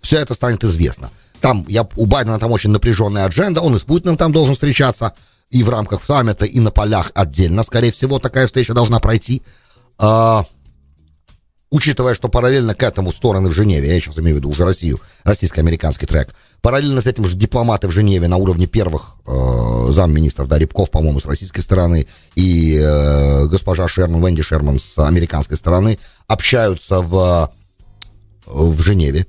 все 0.00 0.16
это 0.16 0.34
станет 0.34 0.64
известно. 0.64 1.10
Там, 1.44 1.62
я, 1.68 1.86
у 1.96 2.06
Байдена 2.06 2.38
там 2.38 2.52
очень 2.52 2.70
напряженная 2.70 3.26
адженда, 3.26 3.60
он 3.60 3.76
и 3.76 3.78
с 3.78 3.82
Путиным 3.82 4.16
там 4.16 4.32
должен 4.32 4.54
встречаться, 4.54 5.12
и 5.50 5.62
в 5.62 5.68
рамках 5.68 6.02
саммита, 6.02 6.46
и 6.46 6.58
на 6.58 6.70
полях 6.70 7.12
отдельно, 7.14 7.62
скорее 7.64 7.92
всего, 7.92 8.18
такая 8.18 8.46
встреча 8.46 8.72
должна 8.72 8.98
пройти. 8.98 9.42
А, 9.98 10.46
учитывая, 11.68 12.14
что 12.14 12.30
параллельно 12.30 12.74
к 12.74 12.82
этому 12.82 13.12
стороны 13.12 13.50
в 13.50 13.52
Женеве, 13.52 13.92
я 13.92 14.00
сейчас 14.00 14.16
имею 14.16 14.36
в 14.36 14.38
виду 14.38 14.48
уже 14.48 14.64
Россию, 14.64 15.02
российско-американский 15.24 16.06
трек, 16.06 16.34
параллельно 16.62 17.02
с 17.02 17.06
этим 17.06 17.26
же 17.26 17.36
дипломаты 17.36 17.88
в 17.88 17.90
Женеве 17.90 18.26
на 18.26 18.38
уровне 18.38 18.66
первых 18.66 19.16
э, 19.26 19.88
замминистров, 19.90 20.48
да, 20.48 20.58
Рябков, 20.58 20.90
по-моему, 20.90 21.20
с 21.20 21.26
российской 21.26 21.60
стороны, 21.60 22.06
и 22.36 22.78
э, 22.82 23.48
госпожа 23.48 23.86
Шерман, 23.86 24.24
Венди 24.24 24.40
Шерман 24.40 24.80
с 24.80 24.96
американской 24.96 25.58
стороны 25.58 25.98
общаются 26.26 27.02
в, 27.02 27.52
в 28.46 28.80
Женеве. 28.80 29.26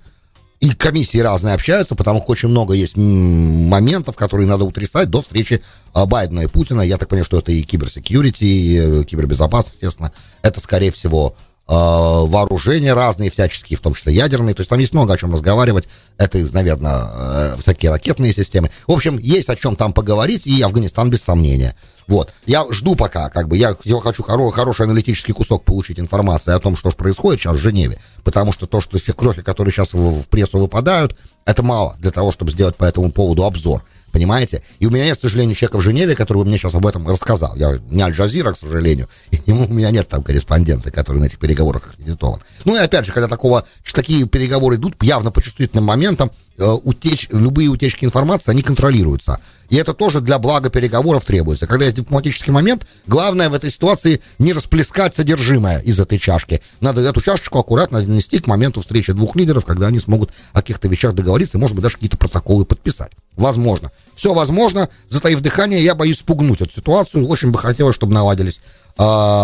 И 0.65 0.69
комиссии 0.71 1.19
разные 1.19 1.53
общаются, 1.53 1.93
потому 1.93 2.21
что 2.21 2.31
очень 2.31 2.49
много 2.49 2.73
есть 2.73 2.97
моментов, 2.97 4.15
которые 4.15 4.47
надо 4.47 4.63
утрясать 4.63 5.11
до 5.11 5.21
встречи 5.21 5.61
а, 5.93 6.07
Байдена 6.07 6.39
и 6.39 6.47
Путина. 6.47 6.81
Я 6.81 6.97
так 6.97 7.07
понимаю, 7.07 7.25
что 7.25 7.37
это 7.37 7.51
и 7.51 7.61
киберсекьюрити, 7.61 8.43
и 8.43 8.77
э, 8.79 9.03
кибербезопасность, 9.03 9.75
естественно. 9.75 10.11
Это, 10.41 10.59
скорее 10.59 10.91
всего, 10.91 11.35
вооружения 11.67 12.93
разные 12.93 13.29
всяческие, 13.29 13.77
в 13.77 13.81
том 13.81 13.93
числе 13.93 14.13
ядерные. 14.13 14.53
То 14.53 14.61
есть 14.61 14.69
там 14.69 14.79
есть 14.79 14.93
много 14.93 15.13
о 15.13 15.17
чем 15.17 15.33
разговаривать. 15.33 15.87
Это, 16.17 16.37
наверное, 16.53 17.09
э, 17.13 17.55
всякие 17.59 17.91
ракетные 17.91 18.33
системы. 18.33 18.69
В 18.87 18.91
общем, 18.91 19.17
есть 19.17 19.49
о 19.49 19.55
чем 19.55 19.75
там 19.75 19.91
поговорить, 19.91 20.45
и 20.45 20.61
Афганистан 20.61 21.09
без 21.09 21.23
сомнения. 21.23 21.75
Вот. 22.07 22.31
Я 22.45 22.65
жду 22.69 22.95
пока, 22.95 23.29
как 23.29 23.47
бы, 23.47 23.57
я, 23.57 23.75
я 23.83 23.99
хочу 23.99 24.21
хоро, 24.21 24.51
хороший 24.51 24.85
аналитический 24.85 25.33
кусок 25.33 25.63
получить 25.63 25.99
информации 25.99 26.53
о 26.53 26.59
том, 26.59 26.77
что 26.77 26.91
же 26.91 26.95
происходит 26.95 27.41
сейчас 27.41 27.57
в 27.57 27.61
Женеве. 27.61 27.99
Потому 28.23 28.53
что 28.53 28.67
то, 28.67 28.79
что 28.79 28.97
все 28.97 29.13
крохи, 29.13 29.41
которые 29.41 29.73
сейчас 29.73 29.93
в, 29.93 30.21
в 30.21 30.29
прессу 30.29 30.59
выпадают, 30.59 31.15
это 31.45 31.63
мало 31.63 31.95
для 31.99 32.11
того, 32.11 32.31
чтобы 32.31 32.51
сделать 32.51 32.75
по 32.75 32.85
этому 32.85 33.11
поводу 33.11 33.43
обзор. 33.43 33.83
Понимаете? 34.15 34.63
И 34.79 34.85
у 34.85 34.91
меня 34.91 35.03
нет, 35.03 35.17
к 35.17 35.19
сожалению, 35.19 35.55
человека 35.55 35.77
в 35.77 35.81
Женеве, 35.81 36.15
который 36.15 36.37
бы 36.37 36.45
мне 36.45 36.57
сейчас 36.57 36.73
об 36.73 36.87
этом 36.87 37.05
рассказал. 37.05 37.53
Я 37.57 37.77
не 37.89 38.01
Аль-Джазира, 38.01 38.53
к 38.53 38.57
сожалению, 38.57 39.09
и 39.31 39.51
у 39.51 39.67
меня 39.67 39.91
нет 39.91 40.07
там 40.07 40.23
корреспондента, 40.23 40.89
который 40.89 41.17
на 41.17 41.25
этих 41.25 41.37
переговорах 41.37 41.87
аккредитован. 41.87 42.39
Ну 42.63 42.77
и 42.77 42.79
опять 42.79 43.05
же, 43.05 43.11
когда 43.11 43.27
такого, 43.27 43.67
такие 43.93 44.25
переговоры 44.25 44.77
идут, 44.77 44.95
явно 45.03 45.31
по 45.31 45.41
чувствительным 45.41 45.83
моментам, 45.83 46.31
э, 46.57 46.65
утеч, 46.65 47.27
любые 47.29 47.67
утечки 47.67 48.05
информации, 48.05 48.51
они 48.51 48.61
контролируются. 48.61 49.37
И 49.75 49.77
это 49.77 49.93
тоже 49.93 50.21
для 50.21 50.39
блага 50.39 50.69
переговоров 50.69 51.25
требуется. 51.25 51.67
Когда 51.67 51.83
есть 51.83 51.97
дипломатический 51.97 52.51
момент, 52.51 52.87
главное 53.07 53.49
в 53.49 53.53
этой 53.53 53.69
ситуации 53.69 54.21
не 54.39 54.53
расплескать 54.53 55.15
содержимое 55.15 55.79
из 55.79 55.99
этой 55.99 56.17
чашки. 56.17 56.61
Надо 56.79 57.01
эту 57.01 57.19
чашечку 57.19 57.59
аккуратно 57.59 58.01
донести 58.01 58.39
к 58.39 58.47
моменту 58.47 58.79
встречи 58.79 59.11
двух 59.11 59.35
лидеров, 59.35 59.65
когда 59.65 59.87
они 59.87 59.99
смогут 59.99 60.31
о 60.53 60.59
каких-то 60.59 60.87
вещах 60.87 61.13
договориться 61.13 61.57
может 61.57 61.75
быть, 61.75 61.83
даже 61.83 61.95
какие-то 61.95 62.15
протоколы 62.15 62.63
подписать. 62.63 63.11
Возможно. 63.35 63.91
Все 64.15 64.33
возможно. 64.33 64.87
Затаив 65.09 65.41
дыхание, 65.41 65.83
я 65.83 65.93
боюсь 65.93 66.19
спугнуть 66.19 66.61
эту 66.61 66.71
ситуацию. 66.71 67.27
Очень 67.27 67.51
бы 67.51 67.59
хотелось, 67.59 67.95
чтобы 67.95 68.13
наладились 68.13 68.61
э, 68.97 69.01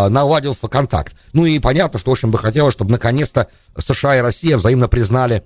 наладился 0.08 0.70
контакт. 0.70 1.14
Ну 1.34 1.46
и 1.46 1.60
понятно, 1.60 2.00
что 2.00 2.10
очень 2.10 2.30
бы 2.30 2.38
хотелось, 2.38 2.74
чтобы 2.74 2.92
наконец-то 2.92 3.48
США 3.78 4.16
и 4.16 4.22
Россия 4.22 4.56
взаимно 4.56 4.88
признали 4.88 5.44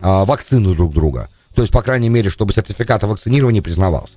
э, 0.00 0.24
вакцину 0.26 0.74
друг 0.74 0.92
друга. 0.92 1.30
То 1.54 1.62
есть, 1.62 1.72
по 1.72 1.80
крайней 1.80 2.10
мере, 2.10 2.28
чтобы 2.28 2.52
сертификат 2.52 3.02
о 3.04 3.06
вакцинировании 3.06 3.60
признавался. 3.60 4.16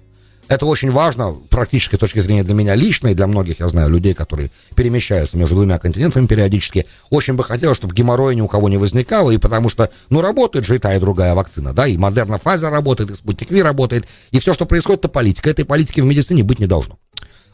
Это 0.50 0.66
очень 0.66 0.90
важно, 0.90 1.36
практической 1.52 1.98
точки 1.98 2.18
зрения 2.18 2.44
для 2.44 2.56
меня 2.56 2.74
лично, 2.74 3.10
и 3.10 3.14
для 3.14 3.28
многих, 3.28 3.60
я 3.60 3.70
знаю, 3.70 3.88
людей, 3.90 4.16
которые 4.16 4.50
перемещаются 4.76 5.38
между 5.38 5.54
двумя 5.54 5.78
континентами 5.78 6.26
периодически. 6.26 6.88
Очень 7.12 7.36
бы 7.36 7.44
хотелось, 7.44 7.78
чтобы 7.78 7.94
геморроя 7.94 8.34
ни 8.34 8.42
у 8.42 8.48
кого 8.48 8.68
не 8.68 8.78
возникало, 8.78 9.30
и 9.30 9.38
потому 9.38 9.70
что, 9.70 9.92
ну, 10.10 10.22
работает 10.22 10.66
же 10.66 10.76
и 10.76 10.80
та, 10.80 10.96
и 10.96 11.00
другая 11.00 11.36
вакцина, 11.36 11.72
да, 11.72 11.86
и 11.86 11.98
Модерна 11.98 12.40
Pfizer 12.44 12.72
работает, 12.72 13.12
и 13.12 13.16
Спутник 13.16 13.52
Ви 13.52 13.62
работает, 13.62 14.08
и 14.32 14.40
все, 14.40 14.56
что 14.56 14.66
происходит, 14.66 15.02
это 15.02 15.10
политика. 15.10 15.52
Этой 15.52 15.66
политики 15.66 16.00
в 16.02 16.06
медицине 16.06 16.42
быть 16.42 16.58
не 16.58 16.66
должно. 16.66 16.98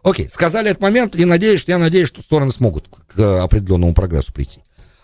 Окей, 0.02 0.30
сказали 0.32 0.70
этот 0.70 0.82
момент, 0.82 1.18
и 1.18 1.26
надеюсь, 1.26 1.66
я 1.68 1.78
надеюсь, 1.78 2.08
что 2.08 2.22
стороны 2.22 2.52
смогут 2.54 2.86
к 3.08 3.44
определенному 3.44 3.94
прогрессу 3.94 4.32
прийти. 4.32 4.62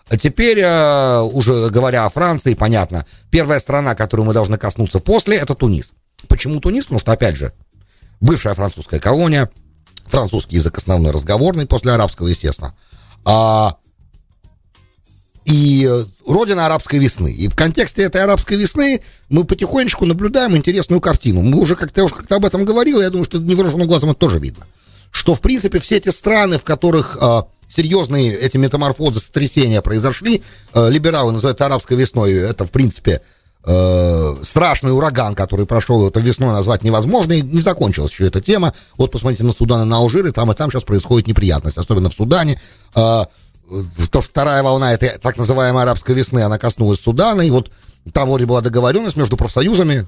А 0.08 0.16
теперь, 0.16 0.60
э, 0.60 1.20
уже 1.20 1.68
говоря 1.68 2.06
о 2.06 2.08
Франции, 2.08 2.54
понятно, 2.54 3.04
первая 3.30 3.60
страна, 3.60 3.94
которую 3.94 4.26
мы 4.26 4.32
должны 4.32 4.56
коснуться 4.56 4.98
после, 4.98 5.36
это 5.36 5.54
Тунис. 5.54 5.92
Почему 6.28 6.60
Тунис? 6.60 6.84
Потому 6.84 7.00
что, 7.00 7.12
опять 7.12 7.36
же, 7.36 7.52
бывшая 8.22 8.54
французская 8.54 8.98
колония, 8.98 9.50
французский 10.06 10.56
язык 10.56 10.78
основной 10.78 11.12
разговорный, 11.12 11.66
после 11.66 11.92
арабского, 11.92 12.28
естественно. 12.28 12.74
А, 13.26 13.76
и 15.44 15.88
родина 16.26 16.66
арабской 16.66 16.98
весны. 16.98 17.30
И 17.30 17.48
в 17.48 17.56
контексте 17.56 18.02
этой 18.02 18.22
арабской 18.22 18.56
весны 18.56 19.02
мы 19.28 19.44
потихонечку 19.44 20.06
наблюдаем 20.06 20.56
интересную 20.56 21.00
картину. 21.00 21.42
Мы 21.42 21.58
уже 21.58 21.76
как-то, 21.76 22.04
уже 22.04 22.14
как-то 22.14 22.36
об 22.36 22.46
этом 22.46 22.64
говорил, 22.64 23.02
я 23.02 23.10
думаю, 23.10 23.24
что 23.26 23.38
невооруженным 23.38 23.88
глазом 23.88 24.10
это 24.10 24.20
тоже 24.20 24.38
видно. 24.38 24.66
Что, 25.10 25.34
в 25.34 25.42
принципе, 25.42 25.78
все 25.78 25.96
эти 25.96 26.08
страны, 26.08 26.58
в 26.58 26.64
которых 26.64 27.18
а, 27.20 27.46
серьезные 27.68 28.34
эти 28.36 28.56
метаморфозы, 28.56 29.20
сотрясения 29.20 29.80
произошли. 29.80 30.42
Э, 30.74 30.90
либералы 30.90 31.32
называют 31.32 31.60
арабской 31.60 31.96
весной. 31.96 32.32
Это, 32.34 32.64
в 32.64 32.70
принципе, 32.70 33.22
э, 33.64 34.34
страшный 34.42 34.92
ураган, 34.92 35.34
который 35.34 35.66
прошел 35.66 36.06
это 36.08 36.20
весной, 36.20 36.52
назвать 36.52 36.82
невозможно. 36.82 37.32
И 37.32 37.42
не 37.42 37.60
закончилась 37.60 38.10
еще 38.10 38.26
эта 38.26 38.40
тема. 38.40 38.74
Вот 38.96 39.10
посмотрите 39.10 39.44
на 39.44 39.52
Судан 39.52 39.82
и 39.82 39.84
на 39.84 39.98
Алжир, 39.98 40.26
и 40.26 40.32
там 40.32 40.50
и 40.50 40.54
там 40.54 40.70
сейчас 40.70 40.84
происходит 40.84 41.28
неприятность, 41.28 41.78
особенно 41.78 42.10
в 42.10 42.14
Судане. 42.14 42.60
Э, 42.94 43.24
то, 44.10 44.20
что 44.20 44.20
вторая 44.20 44.62
волна 44.62 44.92
этой 44.92 45.10
так 45.18 45.36
называемой 45.36 45.82
арабской 45.82 46.14
весны, 46.14 46.40
она 46.40 46.58
коснулась 46.58 47.00
Судана, 47.00 47.42
и 47.42 47.50
вот 47.50 47.70
там 48.12 48.28
вроде 48.28 48.46
была 48.46 48.60
договоренность 48.60 49.16
между 49.16 49.36
профсоюзами, 49.36 50.06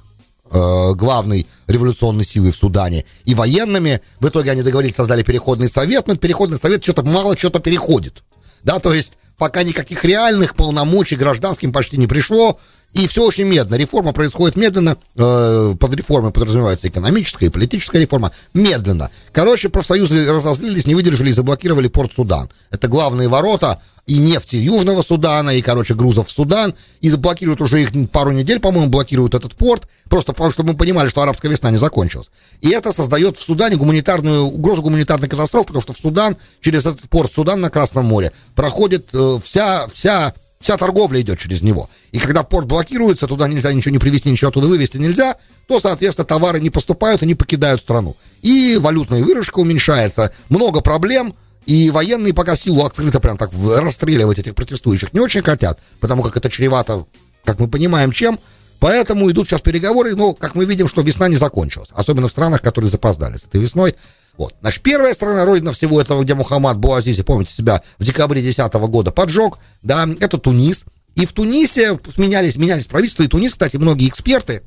э, 0.50 0.92
главной 0.94 1.46
революционной 1.66 2.24
силой 2.24 2.52
в 2.52 2.56
Судане, 2.56 3.04
и 3.24 3.34
военными. 3.34 4.00
В 4.20 4.28
итоге 4.28 4.50
они 4.50 4.62
договорились, 4.62 4.96
создали 4.96 5.22
переходный 5.22 5.68
совет, 5.68 6.08
но 6.08 6.16
переходный 6.16 6.58
совет 6.58 6.82
что-то 6.82 7.04
мало 7.04 7.36
что-то 7.36 7.60
переходит. 7.60 8.22
Да, 8.62 8.80
то 8.80 8.92
есть 8.92 9.14
пока 9.38 9.62
никаких 9.62 10.04
реальных 10.04 10.54
полномочий 10.54 11.16
гражданским 11.16 11.72
почти 11.72 11.96
не 11.96 12.06
пришло, 12.06 12.58
и 12.94 13.08
все 13.08 13.24
очень 13.24 13.44
медленно. 13.44 13.76
Реформа 13.76 14.12
происходит 14.12 14.56
медленно. 14.56 14.96
Э, 15.16 15.74
под 15.78 15.94
реформой 15.94 16.30
подразумевается 16.30 16.88
экономическая 16.88 17.46
и 17.46 17.50
политическая 17.50 18.00
реформа. 18.00 18.30
Медленно. 18.54 19.10
Короче, 19.32 19.68
профсоюзы 19.68 20.30
разозлились, 20.30 20.86
не 20.86 20.94
выдержали 20.94 21.30
и 21.30 21.32
заблокировали 21.32 21.88
порт 21.88 22.12
Судан. 22.12 22.48
Это 22.70 22.86
главные 22.86 23.28
ворота 23.28 23.80
и 24.06 24.18
нефти 24.18 24.56
Южного 24.56 25.02
Судана, 25.02 25.50
и, 25.50 25.62
короче, 25.62 25.94
грузов 25.94 26.28
в 26.28 26.30
Судан, 26.30 26.74
и 27.00 27.10
блокируют 27.12 27.60
уже 27.60 27.82
их 27.82 27.90
пару 28.10 28.32
недель, 28.32 28.60
по-моему, 28.60 28.90
блокируют 28.90 29.34
этот 29.34 29.56
порт, 29.56 29.88
просто 30.08 30.32
потому 30.32 30.50
что 30.50 30.62
мы 30.62 30.74
понимали, 30.74 31.08
что 31.08 31.22
арабская 31.22 31.48
весна 31.48 31.70
не 31.70 31.78
закончилась. 31.78 32.30
И 32.60 32.68
это 32.68 32.92
создает 32.92 33.38
в 33.38 33.42
Судане 33.42 33.76
гуманитарную, 33.76 34.44
угрозу 34.44 34.82
гуманитарной 34.82 35.28
катастрофы, 35.28 35.68
потому 35.68 35.82
что 35.82 35.94
в 35.94 35.98
Судан, 35.98 36.36
через 36.60 36.80
этот 36.80 37.08
порт 37.08 37.32
Судан 37.32 37.60
на 37.60 37.70
Красном 37.70 38.04
море, 38.04 38.32
проходит 38.54 39.08
э, 39.14 39.38
вся, 39.42 39.86
вся, 39.88 40.34
вся 40.64 40.78
торговля 40.78 41.20
идет 41.20 41.38
через 41.38 41.60
него. 41.60 41.90
И 42.10 42.18
когда 42.18 42.42
порт 42.42 42.66
блокируется, 42.66 43.26
туда 43.26 43.46
нельзя 43.48 43.72
ничего 43.72 43.92
не 43.92 43.98
привезти, 43.98 44.30
ничего 44.30 44.48
оттуда 44.48 44.66
вывезти 44.66 44.96
нельзя, 44.96 45.36
то, 45.68 45.78
соответственно, 45.78 46.24
товары 46.24 46.58
не 46.58 46.70
поступают 46.70 47.22
и 47.22 47.26
не 47.26 47.34
покидают 47.34 47.82
страну. 47.82 48.16
И 48.40 48.78
валютная 48.80 49.22
выручка 49.22 49.58
уменьшается, 49.58 50.32
много 50.48 50.80
проблем– 50.80 51.34
и 51.66 51.90
военные 51.90 52.34
пока 52.34 52.56
силу 52.56 52.84
открыто 52.84 53.20
прям 53.20 53.38
так 53.38 53.50
расстреливать 53.78 54.38
этих 54.38 54.54
протестующих 54.54 55.14
не 55.14 55.20
очень 55.20 55.42
хотят, 55.42 55.80
потому 55.98 56.22
как 56.22 56.36
это 56.36 56.50
чревато, 56.50 57.06
как 57.42 57.58
мы 57.58 57.68
понимаем, 57.68 58.12
чем. 58.12 58.38
Поэтому 58.80 59.30
идут 59.30 59.48
сейчас 59.48 59.62
переговоры, 59.62 60.14
но, 60.14 60.34
как 60.34 60.54
мы 60.54 60.66
видим, 60.66 60.88
что 60.88 61.00
весна 61.00 61.28
не 61.28 61.36
закончилась. 61.36 61.88
Особенно 61.94 62.28
в 62.28 62.30
странах, 62.30 62.60
которые 62.60 62.90
запоздали 62.90 63.38
с 63.38 63.44
этой 63.44 63.62
весной. 63.62 63.94
Вот. 64.36 64.54
Значит, 64.60 64.82
первая 64.82 65.14
страна, 65.14 65.44
родина 65.44 65.72
всего 65.72 66.00
этого, 66.00 66.22
где 66.22 66.34
Мухаммад 66.34 66.78
Буазизи, 66.78 67.22
помните 67.22 67.52
себя, 67.52 67.82
в 67.98 68.04
декабре 68.04 68.40
2010 68.40 68.72
года 68.88 69.12
поджег, 69.12 69.58
да, 69.82 70.06
это 70.20 70.38
Тунис. 70.38 70.84
И 71.14 71.26
в 71.26 71.32
Тунисе 71.32 71.98
менялись, 72.16 72.56
менялись 72.56 72.86
правительства, 72.86 73.22
и 73.22 73.28
Тунис, 73.28 73.52
кстати, 73.52 73.76
многие 73.76 74.08
эксперты 74.08 74.62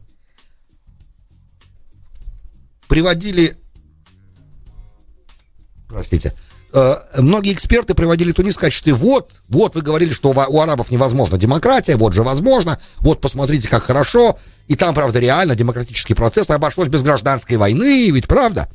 приводили, 2.87 3.57
простите, 5.89 6.33
Э, 6.73 6.97
многие 7.17 7.53
эксперты 7.53 7.95
приводили 7.95 8.31
Тунис 8.33 8.55
в 8.55 8.59
качестве 8.59 8.93
вот, 8.93 9.31
вот 9.47 9.75
вы 9.75 9.81
говорили, 9.81 10.11
что 10.11 10.29
у 10.29 10.61
арабов 10.61 10.91
невозможна 10.91 11.37
демократия, 11.37 11.95
вот 11.95 12.13
же 12.13 12.23
возможно, 12.23 12.79
вот 12.97 13.21
посмотрите, 13.21 13.67
как 13.67 13.83
хорошо. 13.83 14.37
И 14.67 14.75
там, 14.75 14.93
правда, 14.93 15.19
реально 15.19 15.55
демократический 15.55 16.13
процесс 16.13 16.49
обошлось 16.49 16.89
без 16.89 17.01
гражданской 17.01 17.55
войны, 17.55 18.11
ведь 18.11 18.27
правда? 18.27 18.69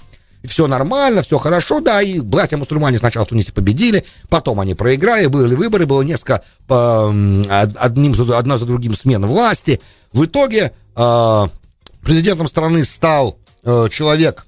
Все 0.44 0.66
нормально, 0.66 1.22
все 1.22 1.38
хорошо, 1.38 1.80
да, 1.80 2.02
и 2.02 2.20
братья-мусульмане 2.20 2.98
сначала 2.98 3.24
в 3.24 3.28
Тунисе 3.28 3.52
победили, 3.52 4.04
потом 4.28 4.58
они 4.58 4.74
проиграли, 4.74 5.26
были 5.26 5.54
выборы, 5.54 5.86
было 5.86 6.02
несколько, 6.02 6.42
одним, 6.68 8.32
одна 8.32 8.58
за 8.58 8.66
другим 8.66 8.94
смен 8.94 9.24
власти. 9.24 9.80
В 10.12 10.24
итоге 10.24 10.72
э, 10.96 11.44
президентом 12.02 12.48
страны 12.48 12.84
стал 12.84 13.38
э, 13.64 13.88
человек 13.90 14.44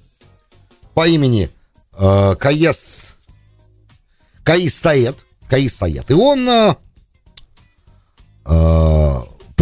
по 0.93 1.07
имени 1.07 1.49
э, 1.97 2.35
Каес 2.37 3.15
Каис 4.45 4.75
Саед, 4.75 5.15
Каис 5.49 5.75
Саед. 5.75 6.09
И 6.09 6.13
он, 6.13 6.47
э, 6.47 6.75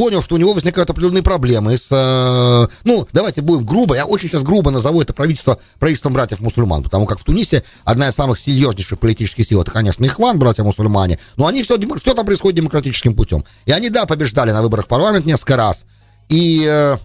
понял, 0.03 0.21
что 0.21 0.35
у 0.35 0.37
него 0.37 0.53
возникают 0.53 0.89
определенные 0.89 1.23
проблемы 1.23 1.77
с... 1.77 1.87
Э, 1.89 2.67
ну, 2.83 3.07
давайте 3.13 3.41
будем 3.41 3.65
грубо, 3.65 3.95
я 3.95 4.05
очень 4.05 4.27
сейчас 4.27 4.41
грубо 4.41 4.69
назову 4.69 5.01
это 5.01 5.13
правительство 5.13 5.57
правительством 5.79 6.11
братьев-мусульман, 6.11 6.83
потому 6.83 7.05
как 7.05 7.19
в 7.19 7.23
Тунисе 7.23 7.63
одна 7.85 8.09
из 8.09 8.13
самых 8.13 8.37
серьезнейших 8.37 8.99
политических 8.99 9.47
сил, 9.47 9.61
это, 9.61 9.71
конечно, 9.71 10.03
Ихван, 10.03 10.39
братья-мусульмане, 10.39 11.19
но 11.37 11.47
они 11.47 11.63
все, 11.63 11.77
все 11.79 12.13
там 12.13 12.25
происходит 12.25 12.57
демократическим 12.57 13.15
путем. 13.15 13.45
И 13.65 13.71
они, 13.71 13.89
да, 13.89 14.05
побеждали 14.05 14.51
на 14.51 14.61
выборах 14.61 14.85
в 14.85 14.89
парламент 14.89 15.25
несколько 15.25 15.55
раз, 15.55 15.85
и... 16.27 16.65
Э, 16.67 16.97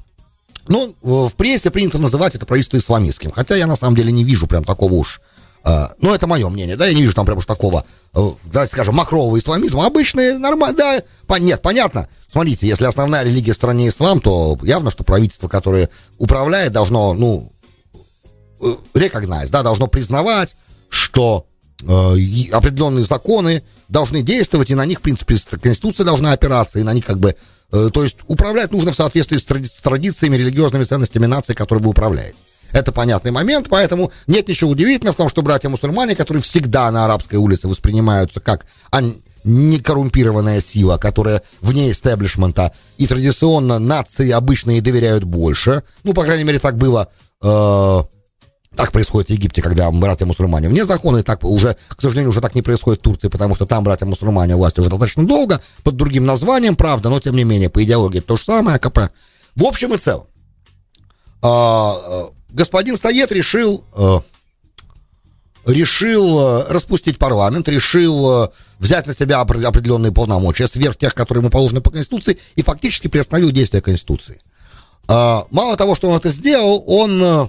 ну, 0.71 0.95
в 1.00 1.35
прессе 1.37 1.71
принято 1.71 1.97
называть 1.99 2.35
это 2.35 2.45
правительство 2.45 2.76
исламистским, 2.76 3.31
хотя 3.31 3.57
я 3.57 3.67
на 3.67 3.76
самом 3.76 3.97
деле 3.97 4.12
не 4.12 4.23
вижу 4.23 4.47
прям 4.47 4.64
такого 4.64 4.93
уж 4.93 5.21
ну, 5.99 6.15
это 6.15 6.27
мое 6.27 6.49
мнение, 6.49 6.77
да, 6.77 6.87
я 6.87 6.95
не 6.95 7.03
вижу 7.03 7.15
там 7.15 7.27
прям 7.27 7.38
уж 7.38 7.47
такого, 7.47 7.85
э, 8.15 8.31
давайте 8.45 8.73
скажем, 8.73 8.95
макрового 8.95 9.38
исламизма. 9.38 9.87
Обычный, 9.87 10.38
нормально, 10.38 10.77
да, 10.77 11.03
по, 11.27 11.35
нет, 11.35 11.62
понятно. 11.62 12.09
Смотрите, 12.31 12.67
если 12.67 12.85
основная 12.85 13.25
религия 13.25 13.53
в 13.53 13.57
стране 13.57 13.88
ислам, 13.88 14.21
то 14.21 14.59
явно, 14.62 14.91
что 14.91 15.05
правительство, 15.05 15.49
которое 15.49 15.88
управляет, 16.19 16.73
должно, 16.73 17.15
ну, 17.15 17.53
рекогнать, 18.95 19.50
да, 19.50 19.62
должно 19.62 19.87
признавать, 19.87 20.57
что 20.88 21.47
э, 21.83 21.87
определенные 22.53 23.05
законы 23.05 23.62
должны 23.88 24.23
действовать, 24.23 24.71
и 24.71 24.75
на 24.75 24.85
них, 24.85 24.99
в 24.99 25.03
принципе, 25.03 25.37
Конституция 25.62 26.05
должна 26.05 26.33
опираться, 26.33 26.79
и 26.79 26.83
на 26.83 26.93
них 26.93 27.05
как 27.05 27.19
бы, 27.19 27.35
э, 27.73 27.91
то 27.93 28.03
есть 28.03 28.19
управлять 28.27 28.73
нужно 28.73 28.93
в 28.93 28.97
соответствии 28.97 29.38
с 29.38 29.81
традициями, 29.81 30.37
религиозными 30.37 30.85
ценностями 30.85 31.27
нации, 31.27 31.55
которой 31.55 31.83
вы 31.83 31.91
управляете. 31.91 32.37
Это 32.73 32.93
понятный 32.93 33.31
момент, 33.31 33.69
поэтому 33.69 34.13
нет 34.27 34.49
ничего 34.49 34.71
удивительного 34.71 35.15
в 35.15 35.17
том, 35.17 35.29
что 35.29 35.43
братья-мусульмане, 35.43 36.15
которые 36.15 36.43
всегда 36.43 36.91
на 36.91 37.05
арабской 37.05 37.37
улице 37.37 37.69
воспринимаются 37.69 38.41
как 38.41 38.67
некоррумпированная 39.45 40.61
сила, 40.61 40.99
которая 40.99 41.43
вне 41.61 41.91
истеблишмента, 41.91 42.73
и 42.99 43.07
традиционно 43.07 43.79
нации 43.79 44.31
обычные 44.31 44.81
доверяют 44.81 45.25
больше. 45.25 45.83
Ну, 46.05 46.13
по 46.13 46.25
крайней 46.25 46.45
мере, 46.45 46.59
так 46.59 46.77
было... 46.77 47.09
Э, 47.43 48.01
так 48.77 48.93
происходит 48.93 49.29
в 49.29 49.33
Египте, 49.33 49.63
когда 49.63 49.91
братья-мусульмане 49.91 50.69
вне 50.69 50.85
закона, 50.85 51.19
и 51.19 51.23
так 51.23 51.43
уже, 51.43 51.77
к 51.89 52.01
сожалению, 52.01 52.31
уже 52.31 52.41
так 52.41 52.55
не 52.55 52.63
происходит 52.63 53.01
в 53.01 53.03
Турции, 53.03 53.29
потому 53.29 53.55
что 53.55 53.67
там 53.67 53.83
братья-мусульмане 53.83 54.57
власти 54.57 54.81
уже 54.81 54.91
достаточно 54.91 55.27
долго, 55.27 55.61
под 55.83 55.97
другим 55.97 56.27
названием, 56.27 56.77
правда, 56.77 57.09
но 57.09 57.19
тем 57.19 57.35
не 57.35 57.45
менее, 57.45 57.71
по 57.71 57.83
идеологии 57.83 58.21
то 58.21 58.37
же 58.37 58.45
самое, 58.45 58.77
АКП. 58.77 59.11
В 59.57 59.65
общем 59.65 59.95
и 59.95 59.99
целом, 59.99 60.27
э, 61.43 62.38
господин 62.50 62.97
Стоет 62.97 63.31
решил, 63.33 63.85
э, 63.95 64.19
решил 65.67 66.40
э, 66.40 66.67
распустить 66.69 67.19
парламент, 67.19 67.69
решил 67.69 68.45
э, 68.45 68.49
взять 68.78 69.07
на 69.07 69.14
себя 69.14 69.40
определенные 69.40 70.12
полномочия 70.12 70.67
сверх 70.67 70.97
тех, 70.97 71.14
которые 71.14 71.43
ему 71.43 71.50
положены 71.50 71.81
по 71.81 71.90
Конституции, 71.90 72.38
и 72.57 72.62
фактически 72.62 73.09
приостановил 73.09 73.50
действие 73.50 73.83
Конституции. 73.83 74.40
Мало 75.09 75.75
того, 75.78 75.95
что 75.95 76.11
он 76.11 76.19
это 76.19 76.28
сделал, 76.28 76.85
он 76.87 77.49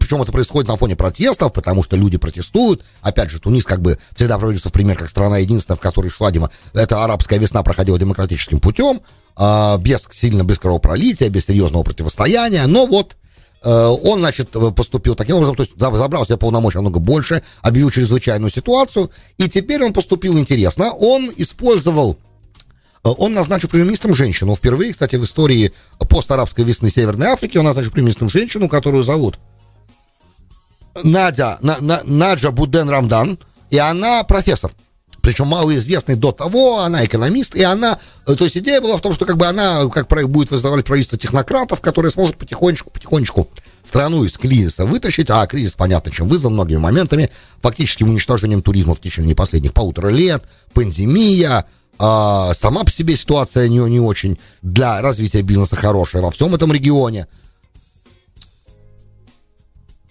причем 0.00 0.22
это 0.22 0.32
происходит 0.32 0.68
на 0.68 0.76
фоне 0.76 0.96
протестов, 0.96 1.52
потому 1.52 1.82
что 1.82 1.96
люди 1.96 2.16
протестуют. 2.16 2.82
Опять 3.02 3.30
же, 3.30 3.40
Тунис 3.40 3.64
как 3.64 3.82
бы 3.82 3.98
всегда 4.14 4.38
проводится 4.38 4.70
в 4.70 4.72
пример 4.72 4.96
как 4.96 5.10
страна 5.10 5.36
единственная, 5.36 5.76
в 5.76 5.80
которой 5.80 6.08
шла 6.08 6.30
демо... 6.30 6.50
эта 6.72 7.04
арабская 7.04 7.38
весна 7.38 7.62
проходила 7.62 7.98
демократическим 7.98 8.58
путем, 8.58 9.02
без 9.80 10.02
сильно 10.10 10.44
без 10.44 10.58
кровопролития, 10.58 11.28
без 11.28 11.44
серьезного 11.44 11.82
противостояния. 11.82 12.66
Но 12.66 12.86
вот 12.86 13.16
он, 13.62 14.20
значит, 14.20 14.50
поступил 14.76 15.14
таким 15.14 15.36
образом, 15.36 15.56
то 15.56 15.62
есть 15.62 15.74
забрал 15.76 16.24
себе 16.24 16.36
полномочия 16.36 16.78
намного 16.78 17.00
больше, 17.00 17.42
объявил 17.62 17.90
чрезвычайную 17.90 18.50
ситуацию, 18.50 19.10
и 19.38 19.48
теперь 19.48 19.82
он 19.84 19.92
поступил 19.92 20.38
интересно. 20.38 20.92
Он 20.92 21.28
использовал 21.36 22.16
э, 23.02 23.08
он 23.08 23.32
назначил 23.32 23.68
премьер-министром 23.68 24.14
женщину. 24.14 24.54
Впервые, 24.54 24.92
кстати, 24.92 25.16
в 25.16 25.24
истории 25.24 25.72
постарабской 26.08 26.64
весны 26.64 26.90
Северной 26.90 27.28
Африки 27.28 27.58
он 27.58 27.64
назначил 27.64 27.90
премьер-министром 27.90 28.30
женщину, 28.30 28.68
которую 28.68 29.02
зовут 29.02 29.38
Надя, 31.02 31.58
на, 31.60 31.78
на, 31.80 32.02
Наджа 32.04 32.50
Буден 32.50 32.88
Рамдан, 32.88 33.38
и 33.70 33.78
она 33.78 34.22
профессор 34.24 34.72
причем 35.26 35.48
малоизвестный 35.48 36.14
до 36.14 36.30
того, 36.30 36.78
она 36.82 37.04
экономист, 37.04 37.56
и 37.56 37.62
она, 37.64 37.98
э, 38.28 38.36
то 38.36 38.44
есть 38.44 38.56
идея 38.58 38.80
была 38.80 38.96
в 38.96 39.00
том, 39.00 39.12
что 39.12 39.26
как 39.26 39.36
бы 39.36 39.44
она 39.44 39.88
как 39.88 40.06
будет 40.28 40.52
возглавлять 40.52 40.86
правительство 40.86 41.18
технократов, 41.18 41.80
которое 41.80 42.10
сможет 42.10 42.36
потихонечку-потихонечку 42.36 43.48
страну 43.82 44.22
из 44.22 44.38
кризиса 44.38 44.86
вытащить, 44.86 45.28
а 45.28 45.44
кризис, 45.48 45.72
понятно, 45.72 46.12
чем 46.12 46.28
вызван 46.28 46.52
многими 46.52 46.78
моментами, 46.78 47.28
фактически 47.60 48.04
уничтожением 48.04 48.62
туризма 48.62 48.94
в 48.94 49.00
течение 49.00 49.34
последних 49.34 49.72
полутора 49.72 50.10
лет, 50.10 50.44
пандемия, 50.74 51.66
а, 51.98 52.54
сама 52.54 52.84
по 52.84 52.90
себе 52.92 53.16
ситуация 53.16 53.66
не, 53.66 53.78
не 53.78 53.98
очень 53.98 54.38
для 54.62 55.02
развития 55.02 55.42
бизнеса 55.42 55.74
хорошая 55.74 56.22
во 56.22 56.30
всем 56.30 56.54
этом 56.54 56.72
регионе. 56.72 57.26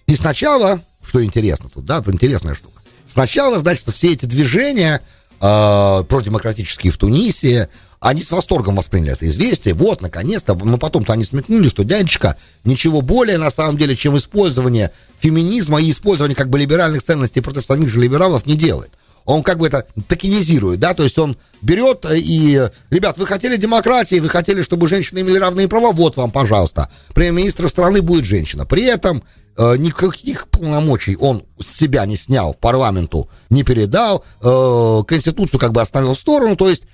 И 0.08 0.14
сначала, 0.14 0.78
что 1.02 1.24
интересно 1.24 1.70
тут, 1.72 1.86
да, 1.86 2.02
интересная 2.06 2.52
штука, 2.52 2.75
Сначала, 3.06 3.58
значит, 3.58 3.88
все 3.88 4.12
эти 4.12 4.26
движения 4.26 5.00
э, 5.40 6.02
продемократические 6.08 6.92
в 6.92 6.98
Тунисе, 6.98 7.68
они 8.00 8.22
с 8.22 8.30
восторгом 8.30 8.76
восприняли 8.76 9.12
это 9.12 9.26
известие. 9.26 9.74
Вот, 9.74 10.02
наконец-то. 10.02 10.54
Но 10.54 10.78
потом-то 10.78 11.12
они 11.12 11.24
смекнули, 11.24 11.68
что 11.68 11.84
дядечка 11.84 12.36
ничего 12.64 13.00
более, 13.00 13.38
на 13.38 13.50
самом 13.50 13.78
деле, 13.78 13.96
чем 13.96 14.16
использование 14.16 14.90
феминизма 15.18 15.80
и 15.80 15.90
использование 15.90 16.36
как 16.36 16.50
бы 16.50 16.58
либеральных 16.58 17.02
ценностей 17.02 17.40
против 17.40 17.64
самих 17.64 17.88
же 17.88 18.00
либералов 18.00 18.46
не 18.46 18.54
делает. 18.54 18.90
Он 19.26 19.42
как 19.42 19.58
бы 19.58 19.66
это 19.66 19.84
токенизирует, 20.08 20.78
да, 20.78 20.94
то 20.94 21.02
есть 21.02 21.18
он 21.18 21.36
берет 21.60 22.06
и, 22.10 22.70
ребят, 22.90 23.18
вы 23.18 23.26
хотели 23.26 23.56
демократии, 23.56 24.20
вы 24.20 24.28
хотели, 24.28 24.62
чтобы 24.62 24.88
женщины 24.88 25.18
имели 25.18 25.36
равные 25.38 25.66
права, 25.66 25.90
вот 25.90 26.16
вам, 26.16 26.30
пожалуйста, 26.30 26.88
премьер-министр 27.12 27.68
страны 27.68 28.02
будет 28.02 28.24
женщина. 28.24 28.64
При 28.64 28.84
этом 28.84 29.24
э, 29.58 29.76
никаких 29.78 30.48
полномочий 30.48 31.16
он 31.16 31.42
с 31.60 31.66
себя 31.66 32.06
не 32.06 32.16
снял, 32.16 32.54
парламенту 32.54 33.28
не 33.50 33.64
передал, 33.64 34.24
э, 34.42 35.02
Конституцию 35.08 35.58
как 35.58 35.72
бы 35.72 35.80
оставил 35.80 36.14
в 36.14 36.18
сторону, 36.18 36.54
то 36.54 36.70
есть 36.70 36.84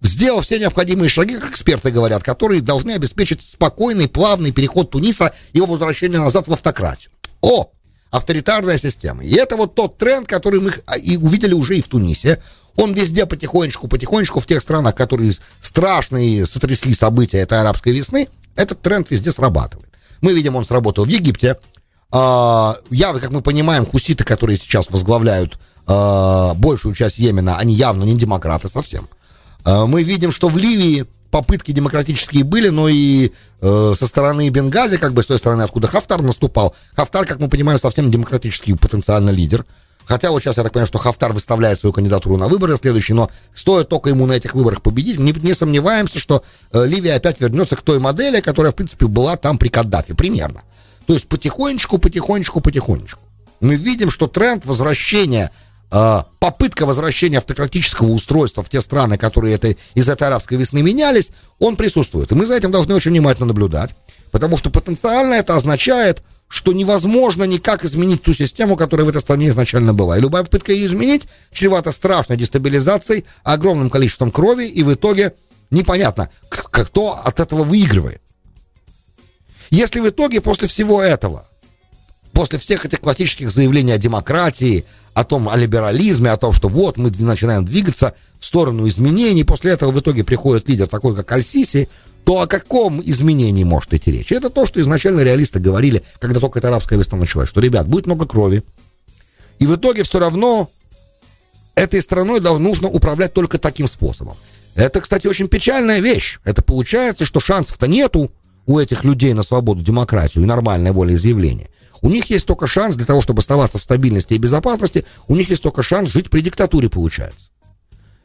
сделал 0.00 0.40
все 0.40 0.58
необходимые 0.58 1.08
шаги, 1.08 1.36
как 1.36 1.50
эксперты 1.50 1.92
говорят, 1.92 2.24
которые 2.24 2.62
должны 2.62 2.90
обеспечить 2.92 3.42
спокойный, 3.42 4.08
плавный 4.08 4.50
переход 4.50 4.90
Туниса, 4.90 5.32
его 5.52 5.66
возвращение 5.66 6.18
назад 6.18 6.48
в 6.48 6.52
автократию. 6.52 7.12
О, 7.40 7.70
авторитарная 8.14 8.78
система. 8.78 9.24
И 9.24 9.34
это 9.34 9.56
вот 9.56 9.74
тот 9.74 9.98
тренд, 9.98 10.28
который 10.28 10.60
мы 10.60 10.72
и 11.02 11.16
увидели 11.16 11.52
уже 11.52 11.76
и 11.76 11.82
в 11.82 11.88
Тунисе. 11.88 12.40
Он 12.76 12.94
везде 12.94 13.26
потихонечку, 13.26 13.88
потихонечку 13.88 14.38
в 14.38 14.46
тех 14.46 14.62
странах, 14.62 14.94
которые 14.94 15.32
страшные 15.60 16.46
сотрясли 16.46 16.94
события 16.94 17.38
этой 17.38 17.60
арабской 17.60 17.92
весны, 17.92 18.28
этот 18.54 18.80
тренд 18.80 19.10
везде 19.10 19.32
срабатывает. 19.32 19.88
Мы 20.20 20.32
видим, 20.32 20.54
он 20.54 20.64
сработал 20.64 21.04
в 21.04 21.08
Египте, 21.08 21.56
а, 22.12 22.76
явно, 22.88 23.20
как 23.20 23.32
мы 23.32 23.42
понимаем, 23.42 23.84
хуситы, 23.84 24.22
которые 24.22 24.58
сейчас 24.58 24.90
возглавляют 24.90 25.58
а, 25.88 26.54
большую 26.54 26.94
часть 26.94 27.18
Йемена, 27.18 27.58
они 27.58 27.74
явно 27.74 28.04
не 28.04 28.14
демократы 28.14 28.68
совсем. 28.68 29.08
А, 29.64 29.86
мы 29.86 30.04
видим, 30.04 30.30
что 30.30 30.48
в 30.48 30.56
Ливии 30.56 31.06
попытки 31.34 31.72
демократические 31.72 32.44
были, 32.44 32.68
но 32.68 32.88
и 32.88 33.32
э, 33.60 33.94
со 33.98 34.06
стороны 34.06 34.48
Бенгази, 34.50 34.98
как 34.98 35.14
бы 35.14 35.20
с 35.20 35.26
той 35.26 35.36
стороны, 35.36 35.62
откуда 35.62 35.88
Хафтар 35.88 36.22
наступал. 36.22 36.72
Хафтар, 36.94 37.26
как 37.26 37.40
мы 37.40 37.48
понимаем, 37.48 37.80
совсем 37.80 38.08
демократический 38.08 38.74
потенциально 38.74 39.30
лидер. 39.30 39.64
Хотя 40.04 40.30
вот 40.30 40.40
сейчас 40.40 40.58
я 40.58 40.62
так 40.62 40.72
понимаю, 40.72 40.86
что 40.86 40.98
Хафтар 40.98 41.32
выставляет 41.32 41.80
свою 41.80 41.92
кандидатуру 41.92 42.36
на 42.36 42.46
выборы 42.46 42.76
следующие, 42.76 43.16
но 43.16 43.28
стоит 43.52 43.88
только 43.88 44.10
ему 44.10 44.26
на 44.26 44.34
этих 44.34 44.54
выборах 44.54 44.80
победить, 44.80 45.18
не, 45.18 45.32
не 45.32 45.54
сомневаемся, 45.54 46.20
что 46.20 46.44
э, 46.70 46.86
Ливия 46.86 47.16
опять 47.16 47.40
вернется 47.40 47.74
к 47.74 47.82
той 47.82 47.98
модели, 47.98 48.40
которая, 48.40 48.70
в 48.70 48.76
принципе, 48.76 49.08
была 49.08 49.36
там 49.36 49.58
при 49.58 49.70
Каддафе, 49.70 50.14
примерно. 50.14 50.62
То 51.08 51.14
есть 51.14 51.26
потихонечку, 51.26 51.98
потихонечку, 51.98 52.60
потихонечку. 52.60 53.22
Мы 53.58 53.74
видим, 53.74 54.08
что 54.08 54.28
тренд 54.28 54.64
возвращения, 54.66 55.50
попытка 56.40 56.86
возвращения 56.86 57.38
автократического 57.38 58.10
устройства 58.10 58.64
в 58.64 58.68
те 58.68 58.80
страны, 58.80 59.16
которые 59.16 59.54
это, 59.54 59.76
из 59.94 60.08
этой 60.08 60.26
арабской 60.26 60.58
весны 60.58 60.82
менялись, 60.82 61.30
он 61.58 61.76
присутствует. 61.76 62.32
И 62.32 62.34
мы 62.34 62.46
за 62.46 62.54
этим 62.54 62.72
должны 62.72 62.94
очень 62.94 63.12
внимательно 63.12 63.46
наблюдать, 63.46 63.94
потому 64.32 64.58
что 64.58 64.70
потенциально 64.70 65.34
это 65.34 65.54
означает, 65.54 66.22
что 66.48 66.72
невозможно 66.72 67.44
никак 67.44 67.84
изменить 67.84 68.22
ту 68.22 68.34
систему, 68.34 68.76
которая 68.76 69.06
в 69.06 69.08
этой 69.08 69.20
стране 69.20 69.48
изначально 69.48 69.94
была. 69.94 70.18
И 70.18 70.20
любая 70.20 70.42
попытка 70.42 70.72
ее 70.72 70.86
изменить 70.86 71.28
чревата 71.52 71.92
страшной 71.92 72.36
дестабилизацией, 72.36 73.24
огромным 73.44 73.88
количеством 73.88 74.32
крови, 74.32 74.66
и 74.66 74.82
в 74.82 74.92
итоге 74.92 75.34
непонятно, 75.70 76.28
кто 76.48 77.20
от 77.24 77.40
этого 77.40 77.62
выигрывает. 77.62 78.20
Если 79.70 80.00
в 80.00 80.08
итоге 80.08 80.40
после 80.40 80.68
всего 80.68 81.02
этого, 81.02 81.48
после 82.44 82.58
всех 82.58 82.84
этих 82.84 83.00
классических 83.00 83.50
заявлений 83.50 83.92
о 83.92 83.98
демократии, 83.98 84.84
о 85.14 85.24
том, 85.24 85.48
о 85.48 85.56
либерализме, 85.56 86.30
о 86.30 86.36
том, 86.36 86.52
что 86.52 86.68
вот 86.68 86.98
мы 86.98 87.10
начинаем 87.18 87.64
двигаться 87.64 88.14
в 88.38 88.44
сторону 88.44 88.86
изменений, 88.86 89.44
после 89.44 89.70
этого 89.70 89.92
в 89.92 89.98
итоге 89.98 90.24
приходит 90.24 90.68
лидер 90.68 90.86
такой, 90.86 91.16
как 91.16 91.32
Аль-Сиси, 91.32 91.88
то 92.24 92.42
о 92.42 92.46
каком 92.46 93.00
изменении 93.00 93.64
может 93.64 93.94
идти 93.94 94.12
речь? 94.12 94.30
Это 94.30 94.50
то, 94.50 94.66
что 94.66 94.78
изначально 94.78 95.22
реалисты 95.22 95.58
говорили, 95.58 96.04
когда 96.18 96.38
только 96.38 96.58
эта 96.58 96.68
арабская 96.68 96.98
весна 96.98 97.16
началась, 97.16 97.48
что, 97.48 97.62
ребят, 97.62 97.88
будет 97.88 98.04
много 98.04 98.26
крови, 98.26 98.62
и 99.58 99.66
в 99.66 99.76
итоге 99.76 100.02
все 100.02 100.18
равно 100.18 100.70
этой 101.76 102.02
страной 102.02 102.40
нужно 102.40 102.88
управлять 102.88 103.32
только 103.32 103.56
таким 103.56 103.88
способом. 103.88 104.36
Это, 104.74 105.00
кстати, 105.00 105.26
очень 105.26 105.48
печальная 105.48 106.00
вещь. 106.00 106.40
Это 106.44 106.62
получается, 106.62 107.24
что 107.24 107.40
шансов-то 107.40 107.86
нету 107.86 108.30
у 108.66 108.78
этих 108.78 109.04
людей 109.04 109.32
на 109.34 109.42
свободу, 109.42 109.82
демократию 109.82 110.44
и 110.44 110.46
нормальное 110.46 110.92
волеизъявление. 110.92 111.68
У 112.02 112.08
них 112.08 112.28
есть 112.30 112.46
только 112.46 112.66
шанс 112.66 112.96
для 112.96 113.06
того, 113.06 113.22
чтобы 113.22 113.40
оставаться 113.40 113.78
в 113.78 113.82
стабильности 113.82 114.34
и 114.34 114.38
безопасности, 114.38 115.04
у 115.26 115.36
них 115.36 115.48
есть 115.50 115.62
только 115.62 115.82
шанс 115.82 116.10
жить 116.10 116.30
при 116.30 116.40
диктатуре, 116.40 116.90
получается. 116.90 117.48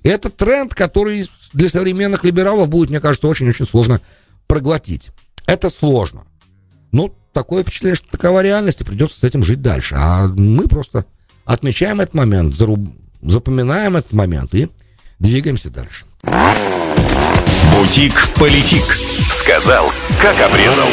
И 0.04 0.10
это 0.10 0.30
тренд, 0.30 0.74
который 0.74 1.30
для 1.54 1.70
современных 1.70 2.24
либералов 2.24 2.70
будет, 2.70 2.90
мне 2.90 3.00
кажется, 3.00 3.28
очень-очень 3.28 3.66
сложно 3.66 4.02
проглотить. 4.48 5.12
Это 5.46 5.70
сложно. 5.70 6.24
Ну, 6.92 7.14
такое 7.34 7.64
впечатление, 7.64 7.96
что 7.96 8.10
такова 8.10 8.42
реальность, 8.42 8.82
и 8.82 8.84
придется 8.84 9.20
с 9.20 9.24
этим 9.24 9.44
жить 9.44 9.62
дальше. 9.62 9.96
А 9.98 10.28
мы 10.28 10.68
просто 10.68 11.06
отмечаем 11.46 12.02
этот 12.02 12.14
момент, 12.14 12.56
заруб... 12.56 12.80
запоминаем 13.22 13.98
этот 13.98 14.14
момент 14.14 14.54
и 14.56 14.70
двигаемся 15.20 15.70
дальше. 15.70 16.06
Бутик-политик. 17.74 19.19
Сказал, 19.40 19.90
как 20.22 20.38
обрезал. 20.42 20.90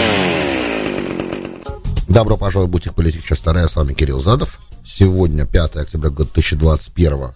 Добро 2.07 2.37
пожаловать 2.37 2.69
в 2.69 2.73
Бутик-политик. 2.73 3.25
Часть 3.25 3.41
вторая. 3.41 3.67
С 3.67 3.75
вами 3.75 3.93
Кирилл 3.93 4.21
Задов. 4.21 4.61
Сегодня 4.85 5.47
5 5.47 5.77
октября 5.79 6.11
2021. 6.11 7.35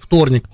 Вторник. 0.00 0.46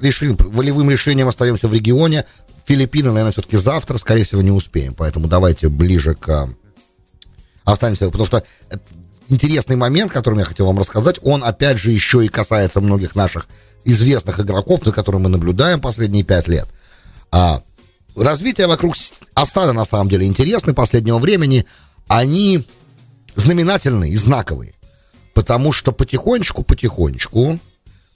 Решим, 0.00 0.36
волевым 0.38 0.88
решением 0.88 1.26
остаемся 1.26 1.66
в 1.66 1.74
регионе. 1.74 2.26
Филиппины, 2.64 3.08
наверное, 3.08 3.32
все-таки 3.32 3.56
завтра, 3.56 3.98
скорее 3.98 4.22
всего, 4.22 4.40
не 4.40 4.52
успеем. 4.52 4.94
Поэтому 4.94 5.26
давайте 5.26 5.68
ближе 5.68 6.14
к... 6.14 6.48
Останемся, 7.64 8.06
потому 8.06 8.24
что 8.24 8.44
интересный 9.28 9.74
момент, 9.74 10.12
который 10.12 10.38
я 10.38 10.44
хотел 10.44 10.66
вам 10.66 10.78
рассказать, 10.78 11.18
он, 11.24 11.42
опять 11.42 11.78
же, 11.78 11.90
еще 11.90 12.24
и 12.24 12.28
касается 12.28 12.80
многих 12.80 13.16
наших 13.16 13.48
известных 13.84 14.38
игроков, 14.38 14.84
за 14.84 14.92
которыми 14.92 15.22
мы 15.22 15.28
наблюдаем 15.28 15.80
последние 15.80 16.22
пять 16.22 16.46
лет. 16.46 16.68
А, 17.32 17.62
развитие 18.22 18.66
вокруг 18.66 18.94
осада, 19.34 19.72
на 19.72 19.84
самом 19.84 20.08
деле, 20.08 20.26
интересны 20.26 20.74
последнего 20.74 21.18
времени. 21.18 21.64
Они 22.08 22.64
знаменательные 23.34 24.12
и 24.12 24.16
знаковые. 24.16 24.74
Потому 25.34 25.72
что 25.72 25.92
потихонечку-потихонечку 25.92 27.58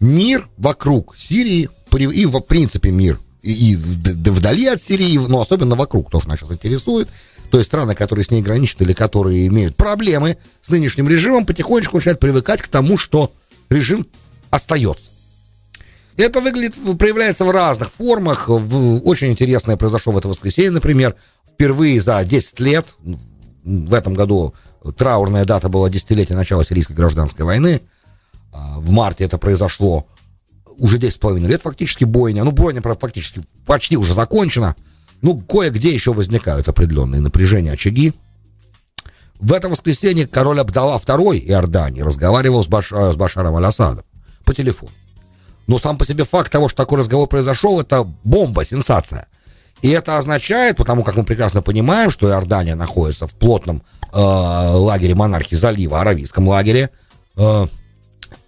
мир 0.00 0.48
вокруг 0.56 1.14
Сирии, 1.16 1.68
и 1.92 2.26
в 2.26 2.40
принципе 2.40 2.90
мир 2.90 3.20
и, 3.42 3.76
вдали 3.76 4.66
от 4.68 4.80
Сирии, 4.80 5.18
но 5.18 5.40
особенно 5.40 5.74
вокруг, 5.74 6.10
то, 6.10 6.20
что 6.20 6.28
нас 6.28 6.38
сейчас 6.38 6.52
интересует, 6.52 7.08
то 7.50 7.58
есть 7.58 7.68
страны, 7.68 7.94
которые 7.94 8.24
с 8.24 8.30
ней 8.30 8.40
граничат 8.40 8.80
или 8.82 8.92
которые 8.92 9.46
имеют 9.48 9.76
проблемы 9.76 10.38
с 10.62 10.70
нынешним 10.70 11.08
режимом, 11.08 11.44
потихонечку 11.44 11.96
начинают 11.96 12.20
привыкать 12.20 12.62
к 12.62 12.68
тому, 12.68 12.96
что 12.96 13.32
режим 13.68 14.06
остается. 14.50 15.10
Это 16.16 16.40
выглядит, 16.40 16.76
проявляется 16.98 17.44
в 17.44 17.50
разных 17.50 17.90
формах. 17.90 18.48
В, 18.48 19.06
очень 19.06 19.28
интересное 19.28 19.76
произошло 19.76 20.12
в 20.12 20.18
это 20.18 20.28
воскресенье, 20.28 20.70
например. 20.70 21.14
Впервые 21.54 22.00
за 22.00 22.22
10 22.24 22.60
лет, 22.60 22.86
в 23.64 23.94
этом 23.94 24.14
году 24.14 24.54
траурная 24.96 25.44
дата 25.44 25.68
была 25.68 25.88
десятилетие 25.88 26.36
начала 26.36 26.64
сирийской 26.64 26.94
гражданской 26.94 27.44
войны. 27.44 27.80
А, 28.52 28.80
в 28.80 28.90
марте 28.90 29.24
это 29.24 29.38
произошло 29.38 30.06
уже 30.76 30.98
10,5 30.98 31.46
лет 31.46 31.62
фактически 31.62 32.04
бойня. 32.04 32.44
Ну, 32.44 32.52
бойня, 32.52 32.82
правда, 32.82 33.00
фактически 33.00 33.42
почти 33.66 33.96
уже 33.96 34.14
закончена. 34.14 34.74
Ну, 35.22 35.38
кое-где 35.38 35.90
еще 35.94 36.12
возникают 36.12 36.68
определенные 36.68 37.20
напряжения, 37.20 37.72
очаги. 37.72 38.12
В 39.38 39.52
это 39.52 39.68
воскресенье 39.68 40.26
король 40.26 40.60
Абдалла 40.60 40.98
II 40.98 41.38
Иордании 41.38 42.00
разговаривал 42.00 42.62
с, 42.62 42.68
Баш... 42.68 42.90
с 42.90 43.16
Башаром 43.16 43.56
Аль-Асадом 43.56 44.04
по 44.44 44.54
телефону. 44.54 44.92
Но 45.66 45.78
сам 45.78 45.98
по 45.98 46.04
себе 46.04 46.24
факт 46.24 46.50
того, 46.50 46.68
что 46.68 46.82
такой 46.82 46.98
разговор 46.98 47.28
произошел, 47.28 47.80
это 47.80 48.04
бомба, 48.24 48.64
сенсация. 48.64 49.26
И 49.82 49.90
это 49.90 50.16
означает, 50.16 50.76
потому 50.76 51.02
как 51.02 51.16
мы 51.16 51.24
прекрасно 51.24 51.60
понимаем, 51.60 52.10
что 52.10 52.28
Иордания 52.28 52.76
находится 52.76 53.26
в 53.26 53.34
плотном 53.34 53.82
э, 54.12 54.16
лагере 54.16 55.14
монархии 55.14 55.56
залива, 55.56 56.00
аравийском 56.00 56.46
лагере, 56.46 56.90
э, 57.36 57.66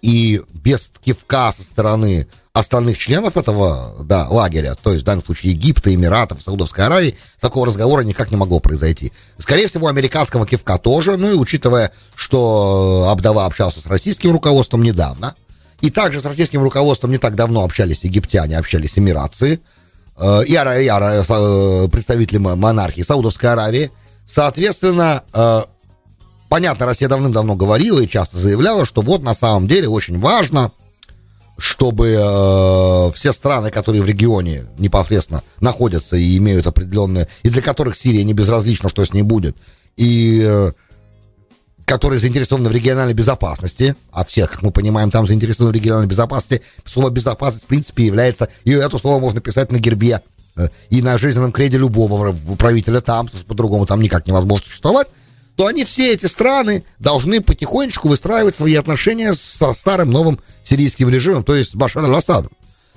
и 0.01 0.41
без 0.53 0.91
кивка 1.03 1.51
со 1.51 1.63
стороны 1.63 2.27
остальных 2.53 2.97
членов 2.97 3.35
этого 3.35 3.95
да, 4.03 4.29
лагеря, 4.29 4.75
то 4.81 4.91
есть 4.91 5.03
в 5.03 5.05
данном 5.05 5.25
случае 5.25 5.51
Египта, 5.51 5.93
Эмиратов, 5.93 6.41
Саудовской 6.41 6.85
Аравии, 6.85 7.17
такого 7.41 7.65
разговора 7.65 8.01
никак 8.01 8.31
не 8.31 8.37
могло 8.37 8.61
произойти. 8.61 9.11
Скорее 9.37 9.67
всего, 9.67 9.87
американского 9.87 10.47
кивка 10.47 10.77
тоже, 10.77 11.17
ну 11.17 11.31
и 11.31 11.33
учитывая, 11.33 11.91
что 12.15 13.09
Абдава 13.11 13.45
общался 13.45 13.81
с 13.81 13.87
российским 13.87 14.31
руководством 14.31 14.83
недавно, 14.83 15.35
и 15.81 15.89
также 15.89 16.19
с 16.19 16.25
российским 16.25 16.61
руководством 16.61 17.11
не 17.11 17.17
так 17.17 17.35
давно 17.35 17.63
общались 17.63 18.03
египтяне, 18.03 18.57
общались 18.57 18.97
эмиратцы, 18.97 19.59
э, 20.17 20.45
и, 20.45 20.55
ара, 20.55 20.79
и 20.79 20.87
ара, 20.87 21.23
э, 21.27 21.87
представители 21.89 22.37
монархии 22.37 23.01
Саудовской 23.01 23.51
Аравии. 23.51 23.91
Соответственно, 24.25 25.23
э, 25.33 25.63
понятно, 26.49 26.85
Россия 26.85 27.07
давным-давно 27.07 27.55
говорила 27.55 27.99
и 27.99 28.07
часто 28.07 28.37
заявляла, 28.37 28.85
что 28.85 29.01
вот 29.01 29.21
на 29.23 29.33
самом 29.33 29.67
деле 29.67 29.87
очень 29.87 30.19
важно, 30.19 30.71
чтобы 31.57 32.09
э, 32.09 33.11
все 33.13 33.31
страны, 33.31 33.71
которые 33.71 34.01
в 34.01 34.05
регионе 34.05 34.65
непосредственно 34.77 35.43
находятся 35.61 36.15
и 36.17 36.37
имеют 36.37 36.67
определенные, 36.67 37.27
и 37.43 37.49
для 37.49 37.61
которых 37.61 37.95
Сирия 37.95 38.23
не 38.23 38.33
безразлична, 38.33 38.89
что 38.89 39.05
с 39.05 39.13
ней 39.13 39.21
будет, 39.21 39.55
и 39.95 40.43
э, 40.45 40.71
которые 41.85 42.19
заинтересованы 42.19 42.69
в 42.69 42.71
региональной 42.71 43.13
безопасности, 43.13 43.95
а 44.11 44.25
все, 44.25 44.47
как 44.47 44.61
мы 44.63 44.71
понимаем, 44.71 45.11
там 45.11 45.27
заинтересованы 45.27 45.71
в 45.71 45.75
региональной 45.75 46.07
безопасности, 46.07 46.63
слово 46.83 47.11
безопасность, 47.11 47.65
в 47.65 47.67
принципе, 47.67 48.05
является, 48.05 48.49
и 48.63 48.71
это 48.71 48.97
слово 48.97 49.19
можно 49.19 49.39
писать 49.39 49.71
на 49.71 49.77
гербе 49.77 50.21
э, 50.55 50.69
и 50.89 51.01
на 51.01 51.17
жизненном 51.17 51.51
креде 51.51 51.77
любого 51.77 52.35
правителя 52.57 53.01
там, 53.01 53.29
по-другому 53.47 53.85
там 53.85 54.01
никак 54.01 54.27
невозможно 54.27 54.65
существовать, 54.65 55.07
то 55.55 55.67
они 55.67 55.85
все 55.85 56.11
эти 56.11 56.25
страны 56.25 56.83
должны 56.99 57.39
потихонечку 57.39 58.09
выстраивать 58.09 58.55
свои 58.55 58.75
отношения 58.75 59.33
со 59.33 59.73
старым 59.73 60.11
новым 60.11 60.39
сирийским 60.63 61.09
режимом, 61.09 61.43
то 61.43 61.55
есть 61.55 61.71
с 61.71 61.75
Башаром 61.75 62.13
Асадом. 62.13 62.51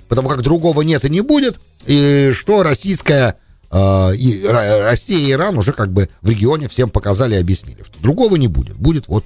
Потому 0.07 0.27
как 0.27 0.41
другого 0.41 0.81
нет 0.81 1.05
и 1.05 1.09
не 1.09 1.21
будет, 1.21 1.59
и 1.85 2.31
что 2.33 2.63
российская 2.63 3.37
и 3.71 4.45
Россия 4.47 5.17
и 5.17 5.31
Иран 5.31 5.57
уже 5.57 5.73
как 5.73 5.91
бы 5.91 6.09
в 6.21 6.29
регионе 6.29 6.67
всем 6.67 6.89
показали 6.89 7.35
и 7.35 7.39
объяснили, 7.39 7.83
что 7.83 7.99
другого 8.01 8.35
не 8.35 8.47
будет. 8.47 8.77
Будет 8.77 9.07
вот 9.07 9.25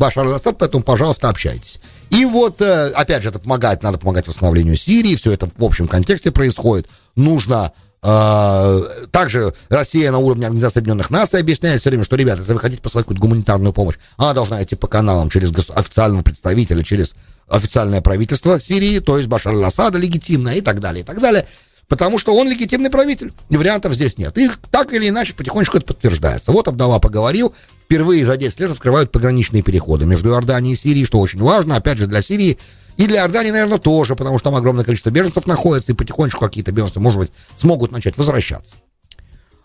Башар 0.00 0.26
Асад, 0.28 0.56
поэтому, 0.58 0.82
пожалуйста, 0.82 1.28
общайтесь. 1.28 1.80
И 2.08 2.24
вот, 2.24 2.60
э, 2.62 2.90
опять 2.90 3.22
же, 3.22 3.28
это 3.28 3.38
помогает, 3.38 3.82
надо 3.82 3.98
помогать 3.98 4.26
восстановлению 4.26 4.74
Сирии, 4.74 5.14
все 5.14 5.32
это 5.32 5.48
в 5.54 5.64
общем 5.64 5.88
контексте 5.88 6.30
происходит. 6.30 6.88
Нужно 7.16 7.72
э, 8.02 8.80
также 9.10 9.52
Россия 9.68 10.10
на 10.10 10.18
уровне 10.18 10.46
Организации 10.46 10.78
Объединенных 10.78 11.10
Наций 11.10 11.40
объясняет 11.40 11.80
все 11.80 11.90
время, 11.90 12.04
что, 12.04 12.16
ребята, 12.16 12.40
если 12.40 12.54
вы 12.54 12.60
хотите 12.60 12.80
посылать 12.80 13.04
какую-то 13.04 13.20
гуманитарную 13.20 13.74
помощь, 13.74 13.96
она 14.16 14.32
должна 14.32 14.62
идти 14.62 14.74
по 14.74 14.86
каналам 14.86 15.28
через 15.28 15.52
официального 15.70 16.22
представителя, 16.22 16.82
через 16.82 17.14
официальное 17.46 18.00
правительство 18.00 18.58
Сирии, 18.58 19.00
то 19.00 19.18
есть 19.18 19.28
Башар 19.28 19.54
Асада 19.54 19.98
легитимное 19.98 20.54
и 20.54 20.60
так 20.62 20.80
далее, 20.80 21.02
и 21.02 21.06
так 21.06 21.20
далее. 21.20 21.46
Потому 21.90 22.18
что 22.18 22.34
он 22.36 22.48
легитимный 22.48 22.88
правитель. 22.88 23.34
Вариантов 23.50 23.92
здесь 23.94 24.16
нет. 24.16 24.38
И 24.38 24.48
так 24.70 24.92
или 24.94 25.08
иначе 25.08 25.34
потихонечку 25.34 25.76
это 25.76 25.86
подтверждается. 25.86 26.52
Вот 26.52 26.68
Абдала 26.68 27.00
поговорил. 27.00 27.52
Впервые 27.82 28.24
за 28.24 28.36
10 28.36 28.60
лет 28.60 28.70
открывают 28.70 29.10
пограничные 29.10 29.64
переходы 29.64 30.06
между 30.06 30.30
Иорданией 30.30 30.74
и 30.74 30.78
Сирией, 30.78 31.04
что 31.04 31.18
очень 31.18 31.42
важно, 31.42 31.74
опять 31.74 31.98
же, 31.98 32.06
для 32.06 32.22
Сирии. 32.22 32.58
И 32.96 33.06
для 33.06 33.22
Иордании, 33.22 33.50
наверное, 33.50 33.78
тоже, 33.78 34.14
потому 34.14 34.38
что 34.38 34.50
там 34.50 34.54
огромное 34.56 34.84
количество 34.84 35.10
беженцев 35.10 35.48
находится, 35.48 35.90
и 35.90 35.96
потихонечку 35.96 36.44
какие-то 36.44 36.70
беженцы, 36.70 37.00
может 37.00 37.18
быть, 37.18 37.32
смогут 37.56 37.90
начать 37.90 38.16
возвращаться. 38.16 38.76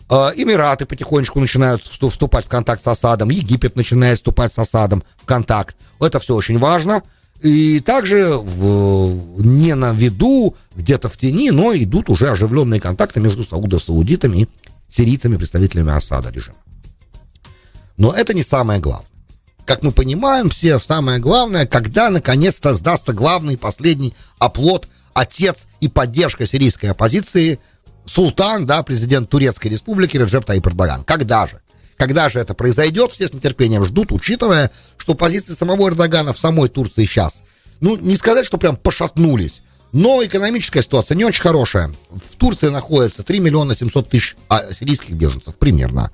А, 0.08 0.32
Эмираты 0.34 0.84
потихонечку 0.84 1.38
начинают 1.38 1.84
вступать 1.84 2.46
в 2.46 2.48
контакт 2.48 2.82
с 2.82 2.86
Асадом, 2.88 3.28
Египет 3.28 3.76
начинает 3.76 4.16
вступать 4.16 4.52
с 4.52 4.58
Асадом 4.58 5.04
в 5.16 5.26
контакт. 5.26 5.76
Это 6.00 6.18
все 6.18 6.34
очень 6.34 6.58
важно. 6.58 7.02
И 7.42 7.80
также 7.80 8.32
в, 8.32 9.44
не 9.44 9.74
на 9.74 9.92
виду, 9.92 10.54
где-то 10.74 11.08
в 11.08 11.16
тени, 11.16 11.50
но 11.50 11.74
идут 11.74 12.08
уже 12.08 12.28
оживленные 12.28 12.80
контакты 12.80 13.20
между 13.20 13.44
саудо-саудитами 13.44 14.42
и 14.42 14.48
сирийцами, 14.88 15.36
представителями 15.36 15.92
Асада 15.92 16.30
режима. 16.30 16.56
Но 17.96 18.12
это 18.12 18.34
не 18.34 18.42
самое 18.42 18.80
главное. 18.80 19.10
Как 19.64 19.82
мы 19.82 19.92
понимаем 19.92 20.48
все, 20.48 20.78
самое 20.78 21.18
главное, 21.18 21.66
когда 21.66 22.08
наконец-то 22.10 22.72
сдастся 22.72 23.12
главный, 23.12 23.58
последний 23.58 24.14
оплот, 24.38 24.88
отец 25.12 25.66
и 25.80 25.88
поддержка 25.88 26.46
сирийской 26.46 26.86
оппозиции, 26.86 27.58
султан, 28.06 28.64
да, 28.64 28.82
президент 28.82 29.28
Турецкой 29.28 29.68
республики 29.68 30.16
Реджеп 30.16 30.44
Таип 30.44 30.66
Эрдоган. 30.68 31.02
Когда 31.02 31.46
же? 31.46 31.60
Когда 31.96 32.28
же 32.28 32.40
это 32.40 32.54
произойдет, 32.54 33.12
все 33.12 33.26
с 33.26 33.32
нетерпением 33.32 33.84
ждут, 33.84 34.12
учитывая, 34.12 34.70
что 34.96 35.14
позиции 35.14 35.54
самого 35.54 35.88
Эрдогана 35.88 36.32
в 36.32 36.38
самой 36.38 36.68
Турции 36.68 37.04
сейчас, 37.06 37.42
ну, 37.80 37.96
не 37.96 38.16
сказать, 38.16 38.46
что 38.46 38.58
прям 38.58 38.76
пошатнулись, 38.76 39.62
но 39.92 40.22
экономическая 40.22 40.82
ситуация 40.82 41.14
не 41.16 41.24
очень 41.24 41.40
хорошая. 41.40 41.90
В 42.10 42.36
Турции 42.36 42.68
находится 42.68 43.22
3 43.22 43.40
миллиона 43.40 43.74
700 43.74 44.10
тысяч 44.10 44.36
а, 44.48 44.62
сирийских 44.72 45.14
беженцев 45.14 45.56
примерно. 45.56 46.10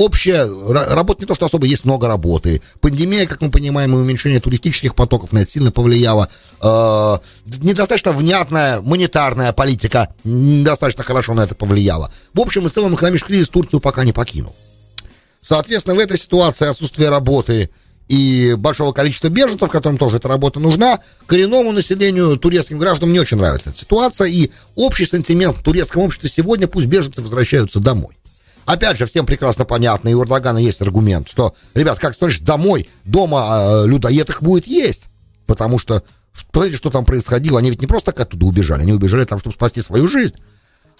Общая 0.00 0.48
работа 0.94 1.20
не 1.20 1.26
то, 1.26 1.34
что 1.34 1.44
особо 1.44 1.66
есть 1.66 1.84
много 1.84 2.08
работы. 2.08 2.62
Пандемия, 2.80 3.26
как 3.26 3.42
мы 3.42 3.50
понимаем, 3.50 3.92
и 3.92 3.98
уменьшение 3.98 4.40
туристических 4.40 4.94
потоков 4.94 5.32
на 5.32 5.40
это 5.40 5.50
сильно 5.50 5.70
повлияло. 5.70 6.30
Э, 6.62 7.18
недостаточно 7.44 8.12
внятная 8.12 8.80
монетарная 8.80 9.52
политика 9.52 10.08
недостаточно 10.24 11.04
хорошо 11.04 11.34
на 11.34 11.42
это 11.42 11.54
повлияла. 11.54 12.10
В 12.32 12.40
общем 12.40 12.64
и 12.64 12.70
целом 12.70 12.94
экономический 12.94 13.34
кризис 13.34 13.50
Турцию 13.50 13.80
пока 13.80 14.02
не 14.04 14.14
покинул. 14.14 14.56
Соответственно, 15.42 15.96
в 15.96 15.98
этой 15.98 16.16
ситуации 16.16 16.66
отсутствие 16.66 17.10
работы 17.10 17.68
и 18.08 18.54
большого 18.56 18.92
количества 18.92 19.28
беженцев, 19.28 19.68
которым 19.68 19.98
тоже 19.98 20.16
эта 20.16 20.28
работа 20.28 20.60
нужна, 20.60 21.00
коренному 21.26 21.72
населению, 21.72 22.38
турецким 22.38 22.78
гражданам 22.78 23.12
не 23.12 23.20
очень 23.20 23.36
нравится 23.36 23.68
эта 23.68 23.78
ситуация, 23.78 24.28
и 24.28 24.50
общий 24.76 25.04
сентимент 25.04 25.58
в 25.58 25.62
турецком 25.62 26.04
обществе 26.04 26.30
сегодня, 26.30 26.66
пусть 26.66 26.86
беженцы 26.86 27.20
возвращаются 27.20 27.80
домой. 27.80 28.16
Опять 28.70 28.98
же, 28.98 29.06
всем 29.06 29.26
прекрасно 29.26 29.64
понятно, 29.64 30.10
и 30.10 30.14
у 30.14 30.22
Эрдогана 30.22 30.58
есть 30.58 30.80
аргумент, 30.80 31.28
что, 31.28 31.52
ребят, 31.74 31.98
как 31.98 32.14
смотришь, 32.14 32.38
домой, 32.38 32.88
дома 33.04 33.48
э, 33.50 33.86
людоед 33.88 34.28
их 34.28 34.44
будет 34.44 34.68
есть, 34.68 35.06
потому 35.46 35.80
что, 35.80 36.04
посмотрите, 36.32 36.76
что 36.76 36.90
там 36.90 37.04
происходило, 37.04 37.58
они 37.58 37.70
ведь 37.70 37.80
не 37.80 37.88
просто 37.88 38.12
так 38.12 38.20
оттуда 38.20 38.46
убежали, 38.46 38.82
они 38.82 38.92
убежали 38.92 39.24
там, 39.24 39.40
чтобы 39.40 39.54
спасти 39.54 39.80
свою 39.80 40.08
жизнь. 40.08 40.36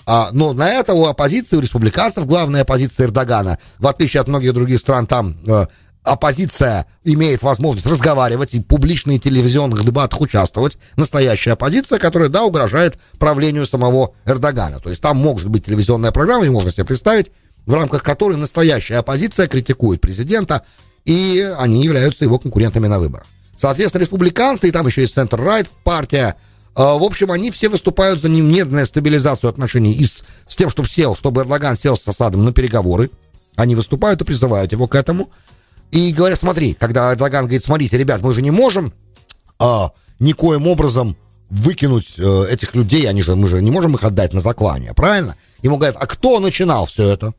А, 0.05 0.31
но 0.33 0.53
на 0.53 0.69
это 0.69 0.95
у 0.95 1.05
оппозиции, 1.05 1.57
у 1.57 1.61
республиканцев, 1.61 2.27
главная 2.27 2.63
оппозиция 2.63 3.07
Эрдогана, 3.07 3.57
в 3.79 3.87
отличие 3.87 4.21
от 4.21 4.27
многих 4.27 4.53
других 4.53 4.81
стран, 4.81 5.07
там 5.07 5.39
э, 5.47 5.67
оппозиция 6.03 6.87
имеет 7.05 7.43
возможность 7.43 7.87
разговаривать 7.87 8.53
и 8.55 8.59
в 8.59 8.65
публичных 8.65 9.23
телевизионных 9.23 9.85
дебатах 9.85 10.21
участвовать. 10.21 10.77
Настоящая 10.97 11.53
оппозиция, 11.53 12.01
которая, 12.01 12.31
да, 12.31 12.43
угрожает 12.43 12.99
правлению 13.21 13.65
самого 13.65 14.15
Эрдогана. 14.25 14.81
То 14.81 14.91
есть 14.91 15.01
там 15.03 15.19
может 15.19 15.49
быть 15.49 15.67
телевизионная 15.67 16.11
программа, 16.11 16.47
и 16.47 16.51
можно 16.51 16.73
себе 16.73 16.85
представить, 16.85 17.31
в 17.71 17.75
рамках 17.75 18.03
которой 18.03 18.37
настоящая 18.37 18.97
оппозиция 18.97 19.47
критикует 19.47 20.01
президента, 20.01 20.65
и 21.05 21.49
они 21.57 21.85
являются 21.85 22.25
его 22.25 22.39
конкурентами 22.41 22.89
на 22.89 22.99
выборах. 22.99 23.27
Соответственно, 23.57 24.03
республиканцы, 24.03 24.69
и 24.69 24.73
там 24.73 24.87
еще 24.89 25.03
есть 25.03 25.15
центр-райт 25.15 25.69
партия, 25.85 26.35
а, 26.75 26.95
в 26.99 27.05
общем, 27.05 27.31
они 27.31 27.53
все 27.53 27.69
выступают 27.69 28.21
за 28.21 28.29
немедленную 28.29 28.87
стабилизацию 28.87 29.49
отношений 29.49 29.93
и 29.93 30.05
с, 30.05 30.25
с 30.49 30.57
тем, 30.57 30.69
чтобы 30.69 30.89
сел, 30.89 31.15
чтобы 31.15 31.43
Эрдоган 31.43 31.77
сел 31.77 31.97
с 31.97 32.07
Асадом 32.09 32.45
на 32.45 32.53
переговоры. 32.53 33.11
Они 33.55 33.77
выступают 33.77 34.21
и 34.21 34.25
призывают 34.25 34.73
его 34.73 34.89
к 34.89 34.97
этому. 34.97 35.31
И 35.93 36.13
говорят, 36.13 36.41
смотри, 36.41 36.75
когда 36.75 37.13
Эрдоган 37.13 37.45
говорит, 37.45 37.65
смотрите, 37.65 37.99
ребят, 37.99 38.21
мы 38.21 38.33
же 38.35 38.43
не 38.43 38.51
можем 38.51 38.93
а, 39.61 39.91
никоим 40.19 40.67
образом 40.67 41.17
выкинуть 41.51 42.15
э, 42.17 42.47
этих 42.51 42.77
людей, 42.77 43.09
они 43.09 43.23
же, 43.23 43.35
мы 43.35 43.49
же 43.49 43.61
не 43.61 43.73
можем 43.73 43.97
их 43.97 44.05
отдать 44.05 44.33
на 44.33 44.41
заклание, 44.41 44.95
правильно? 44.95 45.35
Ему 45.63 45.77
говорят, 45.77 45.97
а 46.01 46.07
кто 46.07 46.39
начинал 46.39 46.87
все 46.87 47.09
это? 47.09 47.35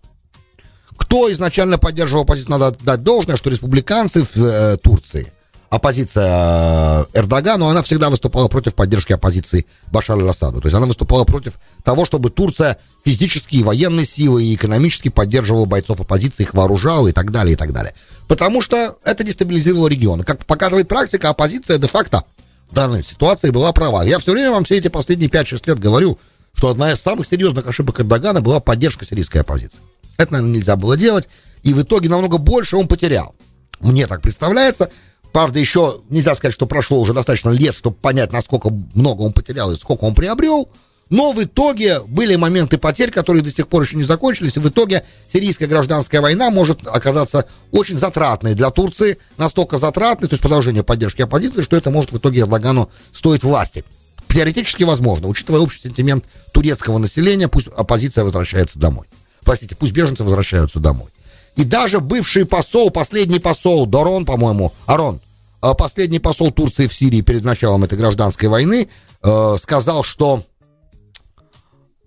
Кто 1.12 1.30
изначально 1.30 1.78
поддерживал 1.78 2.22
оппозицию? 2.22 2.58
Надо 2.58 2.78
дать 2.86 3.04
должное, 3.04 3.36
что 3.36 3.50
республиканцы 3.50 4.24
в 4.24 4.38
э, 4.38 4.78
Турции– 4.78 5.30
оппозиция 5.70 7.04
э, 7.14 7.20
Эрдогану, 7.20 7.68
она 7.68 7.82
всегда 7.82 8.10
выступала 8.10 8.48
против 8.48 8.76
поддержки 8.76 9.12
оппозиции 9.12 9.66
Башара 9.92 10.22
аль-Асаду. 10.22 10.62
То 10.62 10.70
есть 10.70 10.74
она 10.74 10.86
выступала 10.86 11.26
против 11.26 11.60
того, 11.84 12.06
чтобы 12.06 12.30
Турция 12.30 12.78
физически 13.04 13.58
и 13.58 13.64
военной 13.64 14.06
силой 14.06 14.46
и 14.46 14.56
экономически 14.56 15.10
поддерживала 15.10 15.66
бойцов 15.66 16.00
оппозиции, 16.00 16.44
их 16.44 16.54
вооружала 16.54 17.10
и 17.10 17.12
так 17.12 17.30
далее, 17.30 17.56
и 17.56 17.58
так 17.58 17.74
далее. 17.74 17.94
Потому 18.30 18.62
что 18.62 18.96
это 19.04 19.26
дестабилизировало 19.26 19.90
регион. 19.90 20.24
Как 20.24 20.46
показывает 20.46 20.88
практика, 20.88 21.28
оппозиция 21.28 21.78
де-факто 21.78 22.24
в 22.70 22.74
данной 22.74 23.04
ситуации 23.04 23.50
была 23.50 23.74
права. 23.74 24.04
Я 24.04 24.18
все 24.20 24.32
время 24.32 24.52
вам 24.52 24.64
все 24.64 24.78
эти 24.78 24.88
последние 24.88 25.30
5-6 25.30 25.64
лет 25.68 25.78
говорю, 25.78 26.18
что 26.54 26.70
одна 26.70 26.90
из 26.90 27.02
самых 27.02 27.28
серьезных 27.28 27.68
ошибок 27.68 28.00
Эрдогана 28.00 28.40
была 28.40 28.62
поддержка 28.62 29.04
сирийской 29.04 29.40
оппозиции. 29.40 29.82
Это, 30.22 30.34
наверное, 30.34 30.56
нельзя 30.56 30.76
было 30.76 30.98
делать, 30.98 31.28
и 31.64 31.74
в 31.74 31.82
итоге 31.82 32.10
намного 32.10 32.38
больше 32.38 32.78
он 32.78 32.88
потерял. 32.88 33.36
Мне 33.80 34.08
так 34.08 34.22
представляется, 34.22 34.90
Правда, 35.32 35.60
еще 35.60 36.02
нельзя 36.10 36.36
сказать, 36.36 36.54
что 36.54 36.66
прошло 36.66 37.00
уже 37.00 37.14
достаточно 37.14 37.50
лет, 37.52 37.74
чтобы 37.74 37.96
понять, 37.96 38.34
насколько 38.34 38.70
много 38.94 39.22
он 39.22 39.34
потерял 39.34 39.72
и 39.72 39.78
сколько 39.78 40.04
он 40.04 40.14
приобрел. 40.14 40.70
Но 41.10 41.34
в 41.34 41.44
итоге 41.44 42.00
были 42.02 42.38
моменты 42.38 42.78
потерь, 42.78 43.12
которые 43.12 43.44
до 43.44 43.52
сих 43.52 43.68
пор 43.68 43.84
еще 43.84 43.98
не 43.98 44.04
закончились. 44.04 44.56
И 44.56 44.62
в 44.62 44.70
итоге 44.70 45.04
сирийская 45.32 45.68
гражданская 45.68 46.22
война 46.22 46.50
может 46.50 46.88
оказаться 46.88 47.46
очень 47.72 47.98
затратной 47.98 48.56
для 48.56 48.70
Турции. 48.72 49.18
Настолько 49.38 49.78
затратной, 49.78 50.30
то 50.30 50.34
есть 50.34 50.42
продолжение 50.42 50.84
поддержки 50.84 51.22
оппозиции, 51.22 51.64
что 51.64 51.76
это 51.76 51.92
может 51.92 52.14
в 52.14 52.18
итоге 52.18 52.42
Эрдогану 52.42 52.90
стоить 53.12 53.44
власти. 53.44 53.84
Теоретически 54.30 54.84
возможно, 54.84 55.28
учитывая 55.28 55.60
общий 55.60 55.82
сентимент 55.82 56.24
турецкого 56.54 56.98
населения, 56.98 57.50
пусть 57.50 57.68
оппозиция 57.68 58.24
возвращается 58.24 58.80
домой. 58.80 59.08
Простите, 59.44 59.76
пусть 59.76 59.94
беженцы 59.94 60.24
возвращаются 60.24 60.80
домой. 60.80 61.10
И 61.56 61.64
даже 61.64 62.00
бывший 62.00 62.46
посол, 62.46 62.92
последний 62.92 63.40
посол, 63.40 63.86
Дорон, 63.86 64.26
по-моему, 64.26 64.72
Арон, 64.86 65.20
э, 65.62 65.74
последний 65.78 66.20
посол 66.20 66.52
Турции 66.52 66.88
в 66.88 66.94
Сирии 66.94 67.22
перед 67.22 67.44
началом 67.44 67.84
этой 67.84 67.98
гражданской 67.98 68.48
войны, 68.48 68.88
э, 69.22 69.56
сказал, 69.62 70.04
что 70.04 70.44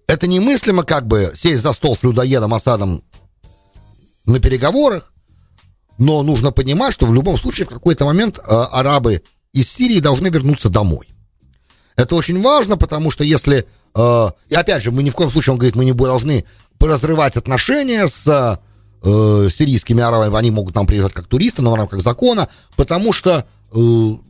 это 0.07 0.27
немыслимо 0.27 0.85
как 0.85 1.07
бы 1.07 1.33
сесть 1.37 1.63
за 1.63 1.73
стол 1.73 1.97
с 1.97 2.03
людоедом 2.03 2.55
Асадом 2.55 3.03
на 4.27 4.41
переговорах, 4.41 5.13
но 5.99 6.23
нужно 6.23 6.51
понимать, 6.51 6.95
что 6.95 7.07
в 7.07 7.15
любом 7.15 7.39
случае 7.39 7.67
в 7.67 7.71
какой-то 7.71 8.05
момент 8.07 8.39
э, 8.39 8.43
арабы 8.49 9.23
из 9.53 9.71
Сирии 9.71 10.01
должны 10.01 10.29
вернуться 10.29 10.69
домой. 10.69 11.09
Это 11.97 12.17
очень 12.17 12.43
важно, 12.43 12.77
потому 12.77 13.13
что 13.13 13.23
если... 13.23 13.69
и 13.97 14.55
опять 14.57 14.83
же, 14.83 14.91
мы 14.91 15.05
ни 15.05 15.11
в 15.11 15.15
коем 15.15 15.31
случае, 15.31 15.53
он 15.53 15.59
говорит, 15.59 15.77
мы 15.77 15.85
не 15.85 15.93
должны 15.93 16.45
разрывать 16.89 17.37
отношения 17.37 18.07
с 18.07 18.61
э, 19.03 19.49
сирийскими 19.55 20.03
арабами, 20.03 20.37
они 20.37 20.51
могут 20.51 20.75
там 20.75 20.87
приезжать 20.87 21.13
как 21.13 21.27
туристы, 21.27 21.63
но 21.63 21.73
в 21.73 21.75
рамках 21.75 22.01
закона, 22.03 22.49
потому 22.77 23.13
что 23.13 23.45
э, 23.73 23.79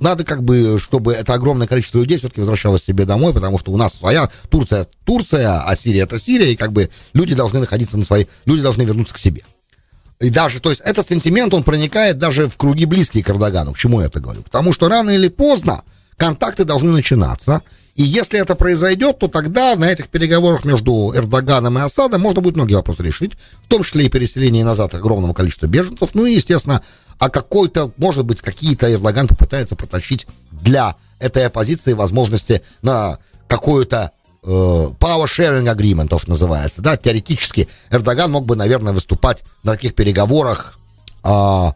надо 0.01 0.25
как 0.25 0.43
бы, 0.43 0.79
чтобы 0.79 1.13
это 1.13 1.35
огромное 1.35 1.67
количество 1.67 1.99
людей 1.99 2.19
все-таки 2.19 2.41
возвращалось 2.41 2.83
себе 2.83 3.05
домой, 3.05 3.33
потому 3.33 3.59
что 3.59 3.73
у 3.73 3.77
нас 3.77 3.95
своя 3.95 4.29
Турция, 4.51 4.87
Турция, 5.05 5.63
а 5.63 5.77
Сирия 5.77 6.03
это 6.03 6.19
Сирия, 6.19 6.53
и 6.53 6.57
как 6.57 6.73
бы 6.73 6.91
люди 7.13 7.35
должны 7.35 7.61
находиться 7.61 7.99
на 7.99 8.05
своей, 8.05 8.29
люди 8.45 8.63
должны 8.63 8.83
вернуться 8.83 9.15
к 9.15 9.19
себе. 9.19 9.43
И 10.21 10.31
даже, 10.31 10.61
то 10.61 10.71
есть, 10.71 10.81
этот 10.83 11.09
сентимент, 11.09 11.53
он 11.53 11.65
проникает 11.65 12.19
даже 12.19 12.49
в 12.49 12.57
круги 12.57 12.87
близкие 12.87 13.25
к 13.25 13.31
Эрдогану. 13.31 13.73
К 13.73 13.79
чему 13.79 14.01
я 14.01 14.07
это 14.07 14.21
говорю? 14.21 14.43
Потому 14.43 14.73
что 14.73 14.89
рано 14.89 15.11
или 15.11 15.29
поздно 15.29 15.83
контакты 16.17 16.65
должны 16.65 16.93
начинаться, 16.93 17.63
и 17.95 18.03
если 18.03 18.41
это 18.41 18.57
произойдет, 18.57 19.21
то 19.21 19.29
тогда 19.29 19.77
на 19.77 19.85
этих 19.85 20.09
переговорах 20.09 20.65
между 20.65 21.13
Эрдоганом 21.15 21.79
и 21.79 21.81
Асадом 21.81 22.23
можно 22.23 22.41
будет 22.41 22.57
многие 22.57 22.75
вопросы 22.75 23.05
решить, 23.05 23.33
в 23.63 23.69
том 23.69 23.85
числе 23.85 24.07
и 24.07 24.09
переселение 24.09 24.65
назад 24.65 24.95
огромного 24.95 25.33
количества 25.33 25.67
беженцев, 25.67 26.11
ну 26.15 26.27
и, 26.27 26.35
естественно, 26.35 26.83
а 27.19 27.31
какой-то, 27.31 27.93
может 27.97 28.25
быть, 28.25 28.41
какие-то 28.41 28.93
Эрдоган 28.93 29.29
попытается 29.29 29.77
протащить 29.77 30.27
для 30.51 30.97
этой 31.21 31.47
оппозиции 31.47 31.93
возможности 31.93 32.63
на 32.83 33.19
какую-то 33.47 34.11
э, 34.43 34.49
power 34.49 35.27
sharing 35.27 35.73
agreement, 35.73 36.09
то, 36.09 36.19
что 36.19 36.31
называется, 36.31 36.83
да, 36.83 36.97
теоретически 36.97 37.69
Эрдоган 37.91 38.33
мог 38.33 38.45
бы, 38.45 38.57
наверное, 38.57 38.93
выступать 38.93 39.45
на 39.63 39.73
таких 39.73 39.95
переговорах 39.95 40.81
э, 41.23 41.73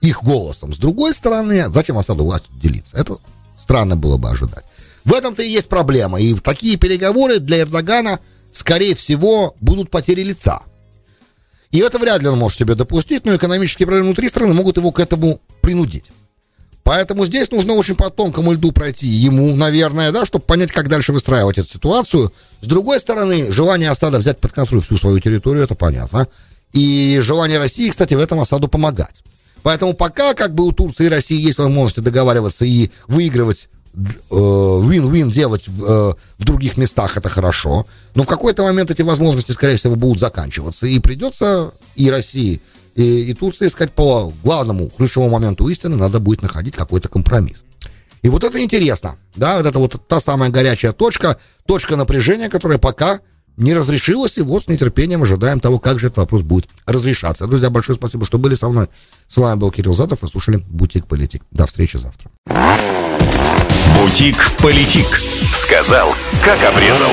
их 0.00 0.24
голосом. 0.24 0.72
С 0.72 0.78
другой 0.78 1.14
стороны, 1.14 1.68
зачем 1.72 1.98
Асаду 1.98 2.24
властью 2.24 2.52
делиться? 2.60 2.96
Это 2.96 3.18
странно 3.56 3.94
было 3.94 4.16
бы 4.16 4.28
ожидать. 4.28 4.64
В 5.04 5.12
этом-то 5.12 5.42
и 5.42 5.48
есть 5.48 5.68
проблема. 5.68 6.20
И 6.20 6.34
такие 6.34 6.76
переговоры 6.76 7.38
для 7.38 7.60
Эрдогана, 7.60 8.20
скорее 8.52 8.94
всего, 8.94 9.56
будут 9.60 9.90
потери 9.90 10.22
лица. 10.22 10.62
И 11.70 11.78
это 11.78 11.98
вряд 11.98 12.22
ли 12.22 12.28
он 12.28 12.38
может 12.38 12.58
себе 12.58 12.74
допустить, 12.74 13.24
но 13.24 13.34
экономические 13.34 13.86
проблемы 13.86 14.08
внутри 14.08 14.28
страны 14.28 14.54
могут 14.54 14.76
его 14.76 14.92
к 14.92 15.00
этому 15.00 15.40
принудить. 15.62 16.12
Поэтому 16.84 17.24
здесь 17.24 17.50
нужно 17.50 17.74
очень 17.74 17.94
по 17.94 18.10
тонкому 18.10 18.52
льду 18.52 18.72
пройти 18.72 19.06
ему, 19.06 19.54
наверное, 19.54 20.10
да, 20.10 20.26
чтобы 20.26 20.44
понять, 20.44 20.72
как 20.72 20.88
дальше 20.88 21.12
выстраивать 21.12 21.58
эту 21.58 21.68
ситуацию. 21.68 22.32
С 22.60 22.66
другой 22.66 22.98
стороны, 23.00 23.52
желание 23.52 23.90
Асада 23.90 24.18
взять 24.18 24.38
под 24.38 24.52
контроль 24.52 24.80
всю 24.80 24.96
свою 24.96 25.20
территорию, 25.20 25.64
это 25.64 25.74
понятно. 25.74 26.26
И 26.72 27.18
желание 27.22 27.58
России, 27.58 27.88
кстати, 27.88 28.14
в 28.14 28.20
этом 28.20 28.40
Асаду 28.40 28.68
помогать. 28.68 29.22
Поэтому 29.62 29.94
пока 29.94 30.34
как 30.34 30.54
бы 30.54 30.64
у 30.66 30.72
Турции 30.72 31.06
и 31.06 31.08
России 31.08 31.40
есть 31.40 31.58
возможность 31.58 32.02
договариваться 32.02 32.64
и 32.64 32.90
выигрывать 33.06 33.68
вин-вин 33.94 35.28
э, 35.28 35.32
делать 35.32 35.68
в, 35.68 35.84
э, 35.84 36.14
в 36.38 36.44
других 36.44 36.76
местах, 36.76 37.16
это 37.16 37.28
хорошо. 37.28 37.86
Но 38.14 38.22
в 38.22 38.26
какой-то 38.26 38.62
момент 38.62 38.90
эти 38.90 39.02
возможности, 39.02 39.52
скорее 39.52 39.76
всего, 39.76 39.96
будут 39.96 40.18
заканчиваться. 40.18 40.86
И 40.86 40.98
придется 40.98 41.72
и 41.94 42.10
России, 42.10 42.60
и, 42.94 43.30
и 43.30 43.34
Турции 43.34 43.68
искать 43.68 43.92
по 43.92 44.32
главному 44.42 44.88
ключевому 44.88 45.30
моменту 45.30 45.68
истины, 45.68 45.96
надо 45.96 46.20
будет 46.20 46.42
находить 46.42 46.74
какой-то 46.74 47.08
компромисс. 47.08 47.64
И 48.22 48.28
вот 48.28 48.44
это 48.44 48.62
интересно, 48.62 49.16
да, 49.34 49.58
вот 49.58 49.66
это 49.66 49.78
вот 49.78 50.08
та 50.08 50.20
самая 50.20 50.50
горячая 50.50 50.92
точка, 50.92 51.36
точка 51.66 51.96
напряжения, 51.96 52.48
которая 52.48 52.78
пока 52.78 53.20
не 53.56 53.74
разрешилась, 53.74 54.38
и 54.38 54.42
вот 54.42 54.64
с 54.64 54.68
нетерпением 54.68 55.22
ожидаем 55.22 55.60
того, 55.60 55.78
как 55.78 55.98
же 55.98 56.08
этот 56.08 56.18
вопрос 56.18 56.42
будет 56.42 56.68
разрешаться. 56.86 57.46
Друзья, 57.46 57.70
большое 57.70 57.96
спасибо, 57.96 58.26
что 58.26 58.38
были 58.38 58.54
со 58.54 58.68
мной. 58.68 58.88
С 59.28 59.36
вами 59.36 59.58
был 59.58 59.70
Кирилл 59.70 59.94
Затов, 59.94 60.22
вы 60.22 60.28
слушали 60.28 60.62
«Бутик 60.68 61.06
Политик». 61.06 61.42
До 61.50 61.66
встречи 61.66 61.96
завтра. 61.96 62.30
«Бутик 63.96 64.36
Политик». 64.58 65.06
Сказал, 65.54 66.14
как 66.44 66.62
обрезал. 66.64 67.10